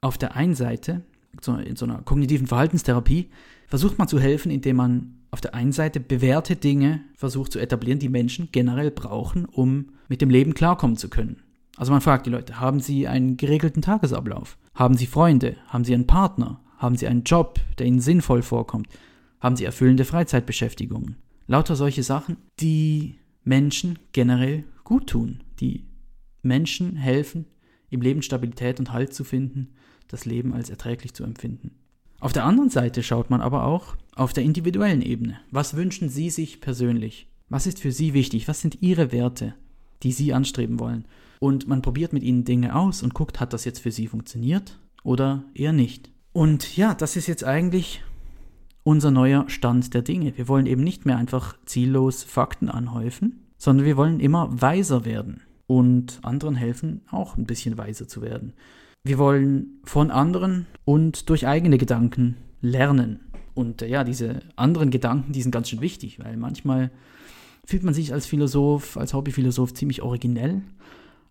Auf 0.00 0.18
der 0.18 0.34
einen 0.34 0.56
Seite, 0.56 1.04
in 1.64 1.76
so 1.76 1.84
einer 1.84 2.02
kognitiven 2.02 2.46
Verhaltenstherapie, 2.46 3.30
versucht 3.66 3.98
man 3.98 4.08
zu 4.08 4.18
helfen, 4.18 4.50
indem 4.50 4.76
man 4.76 5.18
auf 5.30 5.40
der 5.40 5.54
einen 5.54 5.72
Seite 5.72 6.00
bewährte 6.00 6.56
Dinge 6.56 7.02
versucht 7.14 7.52
zu 7.52 7.58
etablieren, 7.58 7.98
die 7.98 8.08
Menschen 8.08 8.48
generell 8.50 8.90
brauchen, 8.90 9.44
um 9.44 9.90
mit 10.08 10.22
dem 10.22 10.30
Leben 10.30 10.54
klarkommen 10.54 10.96
zu 10.96 11.08
können. 11.08 11.42
Also 11.76 11.92
man 11.92 12.00
fragt 12.00 12.26
die 12.26 12.30
Leute, 12.30 12.58
haben 12.60 12.80
sie 12.80 13.06
einen 13.06 13.36
geregelten 13.36 13.82
Tagesablauf? 13.82 14.58
Haben 14.74 14.96
sie 14.96 15.06
Freunde? 15.06 15.56
Haben 15.68 15.84
sie 15.84 15.94
einen 15.94 16.06
Partner? 16.06 16.60
Haben 16.78 16.96
sie 16.96 17.06
einen 17.06 17.24
Job, 17.24 17.60
der 17.78 17.86
ihnen 17.86 18.00
sinnvoll 18.00 18.42
vorkommt? 18.42 18.88
Haben 19.40 19.56
sie 19.56 19.64
erfüllende 19.64 20.04
Freizeitbeschäftigungen? 20.04 21.16
Lauter 21.46 21.76
solche 21.76 22.02
Sachen, 22.02 22.36
die 22.60 23.16
Menschen 23.44 23.98
generell 24.12 24.64
gut 24.82 25.08
tun, 25.08 25.44
die 25.60 25.86
Menschen 26.42 26.96
helfen, 26.96 27.46
im 27.90 28.00
Leben 28.00 28.22
Stabilität 28.22 28.80
und 28.80 28.92
Halt 28.92 29.14
zu 29.14 29.24
finden, 29.24 29.68
das 30.08 30.24
Leben 30.24 30.52
als 30.52 30.70
erträglich 30.70 31.14
zu 31.14 31.24
empfinden. 31.24 31.72
Auf 32.20 32.32
der 32.32 32.44
anderen 32.44 32.70
Seite 32.70 33.02
schaut 33.02 33.30
man 33.30 33.40
aber 33.40 33.64
auch 33.64 33.96
auf 34.16 34.32
der 34.32 34.42
individuellen 34.42 35.02
Ebene. 35.02 35.38
Was 35.50 35.76
wünschen 35.76 36.08
Sie 36.08 36.30
sich 36.30 36.60
persönlich? 36.60 37.28
Was 37.48 37.66
ist 37.66 37.78
für 37.78 37.92
Sie 37.92 38.12
wichtig? 38.12 38.48
Was 38.48 38.60
sind 38.60 38.82
Ihre 38.82 39.12
Werte, 39.12 39.54
die 40.02 40.12
Sie 40.12 40.34
anstreben 40.34 40.80
wollen? 40.80 41.04
Und 41.38 41.68
man 41.68 41.82
probiert 41.82 42.12
mit 42.12 42.24
ihnen 42.24 42.44
Dinge 42.44 42.74
aus 42.74 43.02
und 43.02 43.14
guckt, 43.14 43.38
hat 43.38 43.52
das 43.52 43.64
jetzt 43.64 43.78
für 43.78 43.92
Sie 43.92 44.08
funktioniert 44.08 44.78
oder 45.04 45.44
eher 45.54 45.72
nicht. 45.72 46.10
Und 46.32 46.76
ja, 46.76 46.94
das 46.94 47.14
ist 47.16 47.28
jetzt 47.28 47.44
eigentlich 47.44 48.02
unser 48.82 49.10
neuer 49.10 49.48
Stand 49.48 49.94
der 49.94 50.02
Dinge. 50.02 50.36
Wir 50.36 50.48
wollen 50.48 50.66
eben 50.66 50.82
nicht 50.82 51.06
mehr 51.06 51.18
einfach 51.18 51.56
ziellos 51.66 52.24
Fakten 52.24 52.68
anhäufen, 52.68 53.44
sondern 53.56 53.86
wir 53.86 53.96
wollen 53.96 54.18
immer 54.18 54.48
weiser 54.60 55.04
werden 55.04 55.42
und 55.66 56.20
anderen 56.22 56.56
helfen, 56.56 57.02
auch 57.10 57.36
ein 57.36 57.44
bisschen 57.44 57.78
weiser 57.78 58.08
zu 58.08 58.22
werden. 58.22 58.54
Wir 59.08 59.16
wollen 59.16 59.80
von 59.84 60.10
anderen 60.10 60.66
und 60.84 61.30
durch 61.30 61.46
eigene 61.46 61.78
Gedanken 61.78 62.36
lernen. 62.60 63.20
Und 63.54 63.80
äh, 63.80 63.88
ja, 63.88 64.04
diese 64.04 64.40
anderen 64.54 64.90
Gedanken, 64.90 65.32
die 65.32 65.40
sind 65.40 65.50
ganz 65.50 65.70
schön 65.70 65.80
wichtig, 65.80 66.22
weil 66.22 66.36
manchmal 66.36 66.90
fühlt 67.64 67.84
man 67.84 67.94
sich 67.94 68.12
als 68.12 68.26
Philosoph, 68.26 68.98
als 68.98 69.14
Hobbyphilosoph 69.14 69.72
ziemlich 69.72 70.02
originell. 70.02 70.60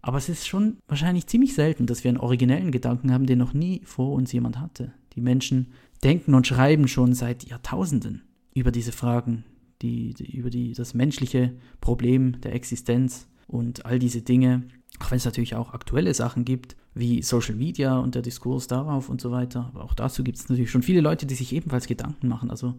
Aber 0.01 0.17
es 0.17 0.27
ist 0.27 0.47
schon 0.47 0.77
wahrscheinlich 0.87 1.27
ziemlich 1.27 1.53
selten, 1.53 1.85
dass 1.85 2.03
wir 2.03 2.09
einen 2.09 2.17
originellen 2.17 2.71
Gedanken 2.71 3.13
haben, 3.13 3.27
den 3.27 3.37
noch 3.37 3.53
nie 3.53 3.81
vor 3.85 4.11
uns 4.13 4.31
jemand 4.31 4.59
hatte. 4.59 4.91
Die 5.13 5.21
Menschen 5.21 5.67
denken 6.03 6.33
und 6.33 6.47
schreiben 6.47 6.87
schon 6.87 7.13
seit 7.13 7.43
Jahrtausenden 7.43 8.23
über 8.55 8.71
diese 8.71 8.91
Fragen, 8.91 9.43
die, 9.83 10.15
die, 10.15 10.35
über 10.35 10.49
die, 10.49 10.73
das 10.73 10.95
menschliche 10.95 11.53
Problem 11.79 12.41
der 12.41 12.55
Existenz 12.55 13.27
und 13.45 13.85
all 13.85 13.99
diese 13.99 14.23
Dinge. 14.23 14.63
Auch 14.97 15.11
wenn 15.11 15.17
es 15.17 15.25
natürlich 15.25 15.53
auch 15.53 15.75
aktuelle 15.75 16.15
Sachen 16.15 16.43
gibt, 16.43 16.75
wie 16.97 17.21
Social 17.21 17.55
Media 17.55 17.97
und 17.97 18.15
der 18.15 18.21
Diskurs 18.21 18.67
darauf 18.67 19.09
und 19.09 19.21
so 19.21 19.31
weiter. 19.31 19.71
Aber 19.73 19.83
auch 19.83 19.93
dazu 19.93 20.23
gibt 20.23 20.37
es 20.37 20.49
natürlich 20.49 20.71
schon 20.71 20.83
viele 20.83 21.01
Leute, 21.01 21.25
die 21.25 21.35
sich 21.35 21.53
ebenfalls 21.53 21.87
Gedanken 21.87 22.27
machen. 22.27 22.49
Also 22.49 22.75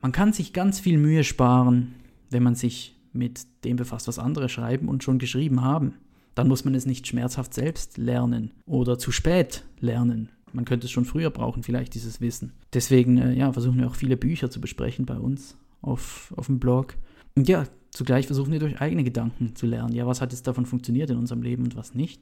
man 0.00 0.12
kann 0.12 0.32
sich 0.32 0.52
ganz 0.52 0.80
viel 0.80 0.98
Mühe 0.98 1.24
sparen, 1.24 1.94
wenn 2.30 2.42
man 2.42 2.54
sich 2.54 2.96
mit 3.12 3.46
dem 3.64 3.76
befasst, 3.76 4.08
was 4.08 4.18
andere 4.18 4.48
schreiben 4.48 4.88
und 4.88 5.04
schon 5.04 5.18
geschrieben 5.18 5.62
haben. 5.62 5.94
Dann 6.34 6.48
muss 6.48 6.64
man 6.64 6.74
es 6.74 6.86
nicht 6.86 7.06
schmerzhaft 7.06 7.52
selbst 7.54 7.98
lernen 7.98 8.52
oder 8.64 8.98
zu 8.98 9.12
spät 9.12 9.64
lernen. 9.80 10.30
Man 10.52 10.64
könnte 10.64 10.86
es 10.86 10.90
schon 10.90 11.04
früher 11.04 11.30
brauchen, 11.30 11.62
vielleicht 11.62 11.94
dieses 11.94 12.20
Wissen. 12.20 12.52
Deswegen 12.72 13.18
äh, 13.18 13.32
ja, 13.34 13.52
versuchen 13.52 13.78
wir 13.78 13.86
auch 13.86 13.94
viele 13.94 14.16
Bücher 14.16 14.50
zu 14.50 14.60
besprechen 14.60 15.06
bei 15.06 15.18
uns 15.18 15.56
auf, 15.80 16.32
auf 16.36 16.46
dem 16.46 16.58
Blog. 16.58 16.94
Und 17.34 17.48
ja, 17.48 17.64
zugleich 17.90 18.26
versuchen 18.26 18.52
wir 18.52 18.58
durch 18.58 18.80
eigene 18.80 19.04
Gedanken 19.04 19.54
zu 19.56 19.66
lernen. 19.66 19.94
Ja, 19.94 20.06
was 20.06 20.20
hat 20.20 20.32
jetzt 20.32 20.46
davon 20.46 20.66
funktioniert 20.66 21.10
in 21.10 21.18
unserem 21.18 21.42
Leben 21.42 21.64
und 21.64 21.76
was 21.76 21.94
nicht. 21.94 22.20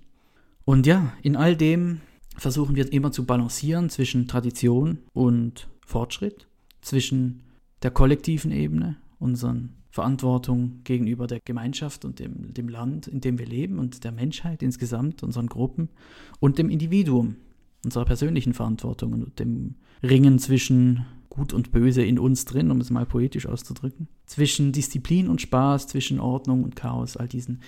Und 0.71 0.87
ja, 0.87 1.13
in 1.23 1.35
all 1.35 1.57
dem 1.57 2.01
versuchen 2.37 2.77
wir 2.77 2.93
immer 2.93 3.11
zu 3.11 3.27
balancieren 3.27 3.91
zwischen 3.91 4.29
Tradition 4.29 4.99
und 5.13 5.69
Fortschritt, 5.85 6.47
zwischen 6.81 7.43
der 7.83 7.91
kollektiven 7.91 8.53
Ebene, 8.53 8.97
unseren 9.19 9.75
Verantwortung 9.91 10.83
gegenüber 10.85 11.27
der 11.27 11.41
Gemeinschaft 11.41 12.05
und 12.05 12.21
dem, 12.21 12.55
dem 12.55 12.69
Land, 12.69 13.09
in 13.09 13.21
dem 13.21 13.41
wir 13.41 13.47
leben 13.47 13.81
und 13.81 14.05
der 14.05 14.13
Menschheit 14.13 14.63
insgesamt, 14.63 15.25
unseren 15.25 15.49
Gruppen 15.49 15.89
und 16.39 16.57
dem 16.57 16.71
Individuum, 16.71 17.35
unserer 17.85 18.05
persönlichen 18.05 18.55
Verantwortung 18.55 19.15
und 19.15 19.41
dem 19.41 19.75
Ringen 20.05 20.39
zwischen 20.39 21.05
Gut 21.31 21.53
und 21.53 21.73
Böse 21.73 22.05
in 22.05 22.21
uns 22.21 22.45
drin, 22.45 22.71
um 22.71 22.81
es 22.81 22.91
mal 22.91 23.07
poetisch 23.07 23.47
auszudrücken, 23.47 24.07
zwischen 24.25 24.71
Disziplin 24.71 25.27
und 25.27 25.41
Spaß, 25.41 25.89
zwischen 25.89 26.21
Ordnung 26.21 26.63
und 26.63 26.77
Chaos, 26.77 27.17
all 27.17 27.27
diesen 27.27 27.59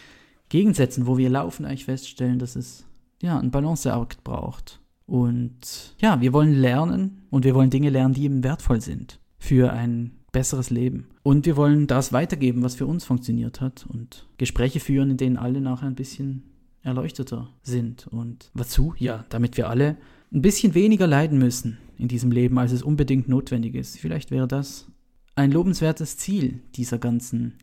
Gegensätzen, 0.51 1.09
wo 1.09 1.19
wir 1.19 1.31
laufen, 1.31 1.65
eigentlich 1.65 1.87
feststellen, 1.87 2.39
dass 2.39 2.55
es 2.55 2.87
ja, 3.23 3.39
ein 3.39 3.51
Balanceakt 3.51 4.23
braucht. 4.25 4.81
Und 5.07 5.95
ja, 6.01 6.21
wir 6.21 6.33
wollen 6.33 6.53
lernen 6.53 7.23
und 7.31 7.45
wir 7.45 7.55
wollen 7.55 7.71
Dinge 7.71 7.91
lernen, 7.91 8.15
die 8.15 8.25
eben 8.25 8.45
wertvoll 8.45 8.81
sind 8.81 9.19
für 9.39 9.73
ein 9.73 10.13
besseres 10.33 10.71
Leben. 10.71 11.09
Und 11.23 11.47
wir 11.47 11.57
wollen 11.57 11.87
das 11.87 12.13
weitergeben, 12.13 12.63
was 12.63 12.75
für 12.75 12.87
uns 12.87 13.05
funktioniert 13.05 13.61
hat 13.61 13.87
und 13.89 14.27
Gespräche 14.39 14.81
führen, 14.81 15.11
in 15.11 15.17
denen 15.17 15.37
alle 15.37 15.61
nachher 15.61 15.87
ein 15.87 15.95
bisschen 15.95 16.43
erleuchteter 16.83 17.51
sind. 17.63 18.07
Und 18.09 18.51
wozu? 18.55 18.95
Ja, 18.99 19.25
damit 19.29 19.57
wir 19.57 19.69
alle 19.69 19.97
ein 20.33 20.43
bisschen 20.43 20.75
weniger 20.75 21.07
leiden 21.07 21.39
müssen 21.39 21.79
in 21.99 22.09
diesem 22.09 22.33
Leben, 22.33 22.59
als 22.59 22.73
es 22.73 22.83
unbedingt 22.83 23.29
notwendig 23.29 23.75
ist. 23.75 23.99
Vielleicht 23.99 24.31
wäre 24.31 24.49
das 24.49 24.87
ein 25.35 25.53
lobenswertes 25.53 26.17
Ziel 26.17 26.61
dieser 26.75 26.99
ganzen 26.99 27.55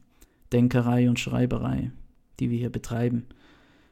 Denkerei 0.52 1.10
und 1.10 1.20
Schreiberei, 1.20 1.92
die 2.40 2.50
wir 2.50 2.58
hier 2.58 2.72
betreiben. 2.72 3.26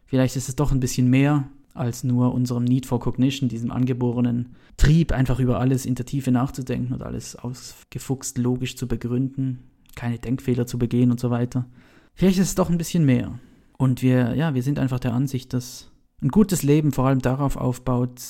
Vielleicht 0.05 0.35
ist 0.35 0.47
es 0.47 0.55
doch 0.55 0.71
ein 0.71 0.79
bisschen 0.79 1.09
mehr 1.09 1.49
als 1.77 2.03
nur 2.03 2.33
unserem 2.33 2.63
Need 2.63 2.85
for 2.85 2.99
Cognition, 2.99 3.49
diesem 3.49 3.71
angeborenen 3.71 4.55
Trieb, 4.77 5.11
einfach 5.11 5.39
über 5.39 5.59
alles 5.59 5.85
in 5.85 5.95
der 5.95 6.05
Tiefe 6.05 6.31
nachzudenken 6.31 6.93
und 6.93 7.03
alles 7.03 7.35
ausgefuchst 7.35 8.37
logisch 8.37 8.75
zu 8.75 8.87
begründen, 8.87 9.59
keine 9.95 10.19
Denkfehler 10.19 10.67
zu 10.67 10.77
begehen 10.77 11.11
und 11.11 11.19
so 11.19 11.29
weiter. 11.29 11.65
Vielleicht 12.13 12.39
ist 12.39 12.49
es 12.49 12.55
doch 12.55 12.69
ein 12.69 12.77
bisschen 12.77 13.05
mehr. 13.05 13.39
Und 13.77 14.01
wir, 14.01 14.35
ja, 14.35 14.53
wir 14.55 14.63
sind 14.63 14.79
einfach 14.79 14.99
der 14.99 15.13
Ansicht, 15.13 15.53
dass 15.53 15.91
ein 16.21 16.29
gutes 16.29 16.63
Leben 16.63 16.91
vor 16.91 17.07
allem 17.07 17.21
darauf 17.21 17.57
aufbaut, 17.57 18.21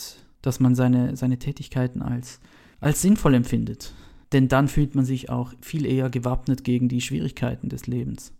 dass 0.41 0.59
man 0.59 0.75
seine, 0.75 1.15
seine 1.15 1.39
Tätigkeiten 1.39 2.01
als, 2.01 2.39
als 2.79 3.01
sinnvoll 3.01 3.33
empfindet. 3.33 3.93
Denn 4.33 4.49
dann 4.49 4.67
fühlt 4.67 4.95
man 4.95 5.05
sich 5.05 5.29
auch 5.29 5.53
viel 5.61 5.85
eher 5.85 6.09
gewappnet 6.09 6.63
gegen 6.63 6.89
die 6.89 7.01
Schwierigkeiten 7.01 7.69
des 7.69 7.87
Lebens. 7.87 8.33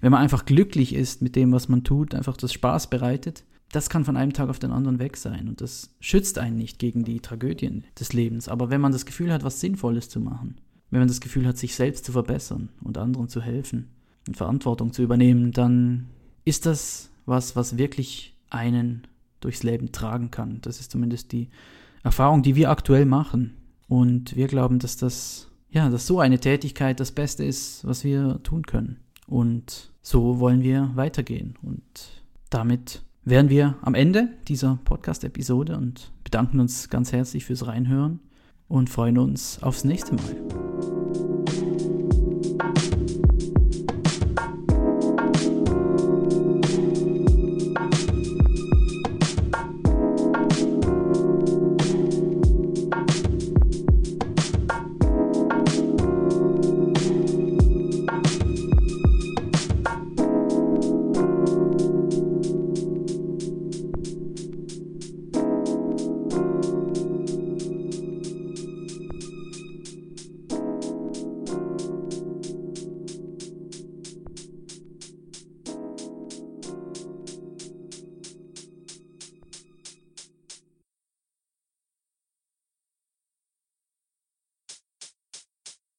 Wenn 0.00 0.10
man 0.10 0.20
einfach 0.20 0.44
glücklich 0.44 0.94
ist 0.94 1.22
mit 1.22 1.36
dem, 1.36 1.52
was 1.52 1.68
man 1.68 1.84
tut, 1.84 2.14
einfach 2.14 2.36
das 2.36 2.52
Spaß 2.52 2.90
bereitet, 2.90 3.44
das 3.72 3.88
kann 3.88 4.04
von 4.04 4.16
einem 4.16 4.34
Tag 4.34 4.50
auf 4.50 4.58
den 4.58 4.70
anderen 4.70 4.98
weg 4.98 5.16
sein 5.16 5.48
und 5.48 5.60
das 5.60 5.90
schützt 5.98 6.38
einen 6.38 6.56
nicht 6.56 6.78
gegen 6.78 7.04
die 7.04 7.20
Tragödien 7.20 7.84
des 7.98 8.12
Lebens. 8.12 8.48
Aber 8.48 8.70
wenn 8.70 8.82
man 8.82 8.92
das 8.92 9.06
Gefühl 9.06 9.32
hat, 9.32 9.44
was 9.44 9.60
Sinnvolles 9.60 10.08
zu 10.10 10.20
machen, 10.20 10.58
wenn 10.90 11.00
man 11.00 11.08
das 11.08 11.22
Gefühl 11.22 11.46
hat, 11.46 11.56
sich 11.56 11.74
selbst 11.74 12.04
zu 12.04 12.12
verbessern 12.12 12.68
und 12.82 12.98
anderen 12.98 13.28
zu 13.28 13.40
helfen 13.40 13.88
und 14.28 14.36
Verantwortung 14.36 14.92
zu 14.92 15.02
übernehmen, 15.02 15.52
dann 15.52 16.08
ist 16.44 16.66
das 16.66 17.10
was, 17.24 17.56
was 17.56 17.78
wirklich 17.78 18.34
einen 18.50 19.06
durchs 19.40 19.62
Leben 19.62 19.90
tragen 19.90 20.30
kann. 20.30 20.58
Das 20.60 20.78
ist 20.78 20.90
zumindest 20.90 21.32
die 21.32 21.48
Erfahrung, 22.02 22.42
die 22.42 22.56
wir 22.56 22.70
aktuell 22.70 23.06
machen. 23.06 23.54
Und 23.88 24.36
wir 24.36 24.48
glauben, 24.48 24.78
dass 24.80 24.98
das, 24.98 25.48
ja, 25.70 25.88
dass 25.88 26.06
so 26.06 26.20
eine 26.20 26.38
Tätigkeit 26.38 27.00
das 27.00 27.12
Beste 27.12 27.44
ist, 27.44 27.86
was 27.86 28.04
wir 28.04 28.42
tun 28.42 28.64
können. 28.66 28.98
Und 29.26 29.90
so 30.02 30.40
wollen 30.40 30.62
wir 30.62 30.90
weitergehen. 30.94 31.56
Und 31.62 31.82
damit 32.50 33.02
wären 33.24 33.50
wir 33.50 33.76
am 33.82 33.94
Ende 33.94 34.28
dieser 34.48 34.78
Podcast-Episode 34.84 35.76
und 35.76 36.10
bedanken 36.24 36.60
uns 36.60 36.88
ganz 36.88 37.12
herzlich 37.12 37.44
fürs 37.44 37.66
Reinhören 37.66 38.20
und 38.68 38.90
freuen 38.90 39.18
uns 39.18 39.62
aufs 39.62 39.84
nächste 39.84 40.14
Mal. 40.14 41.31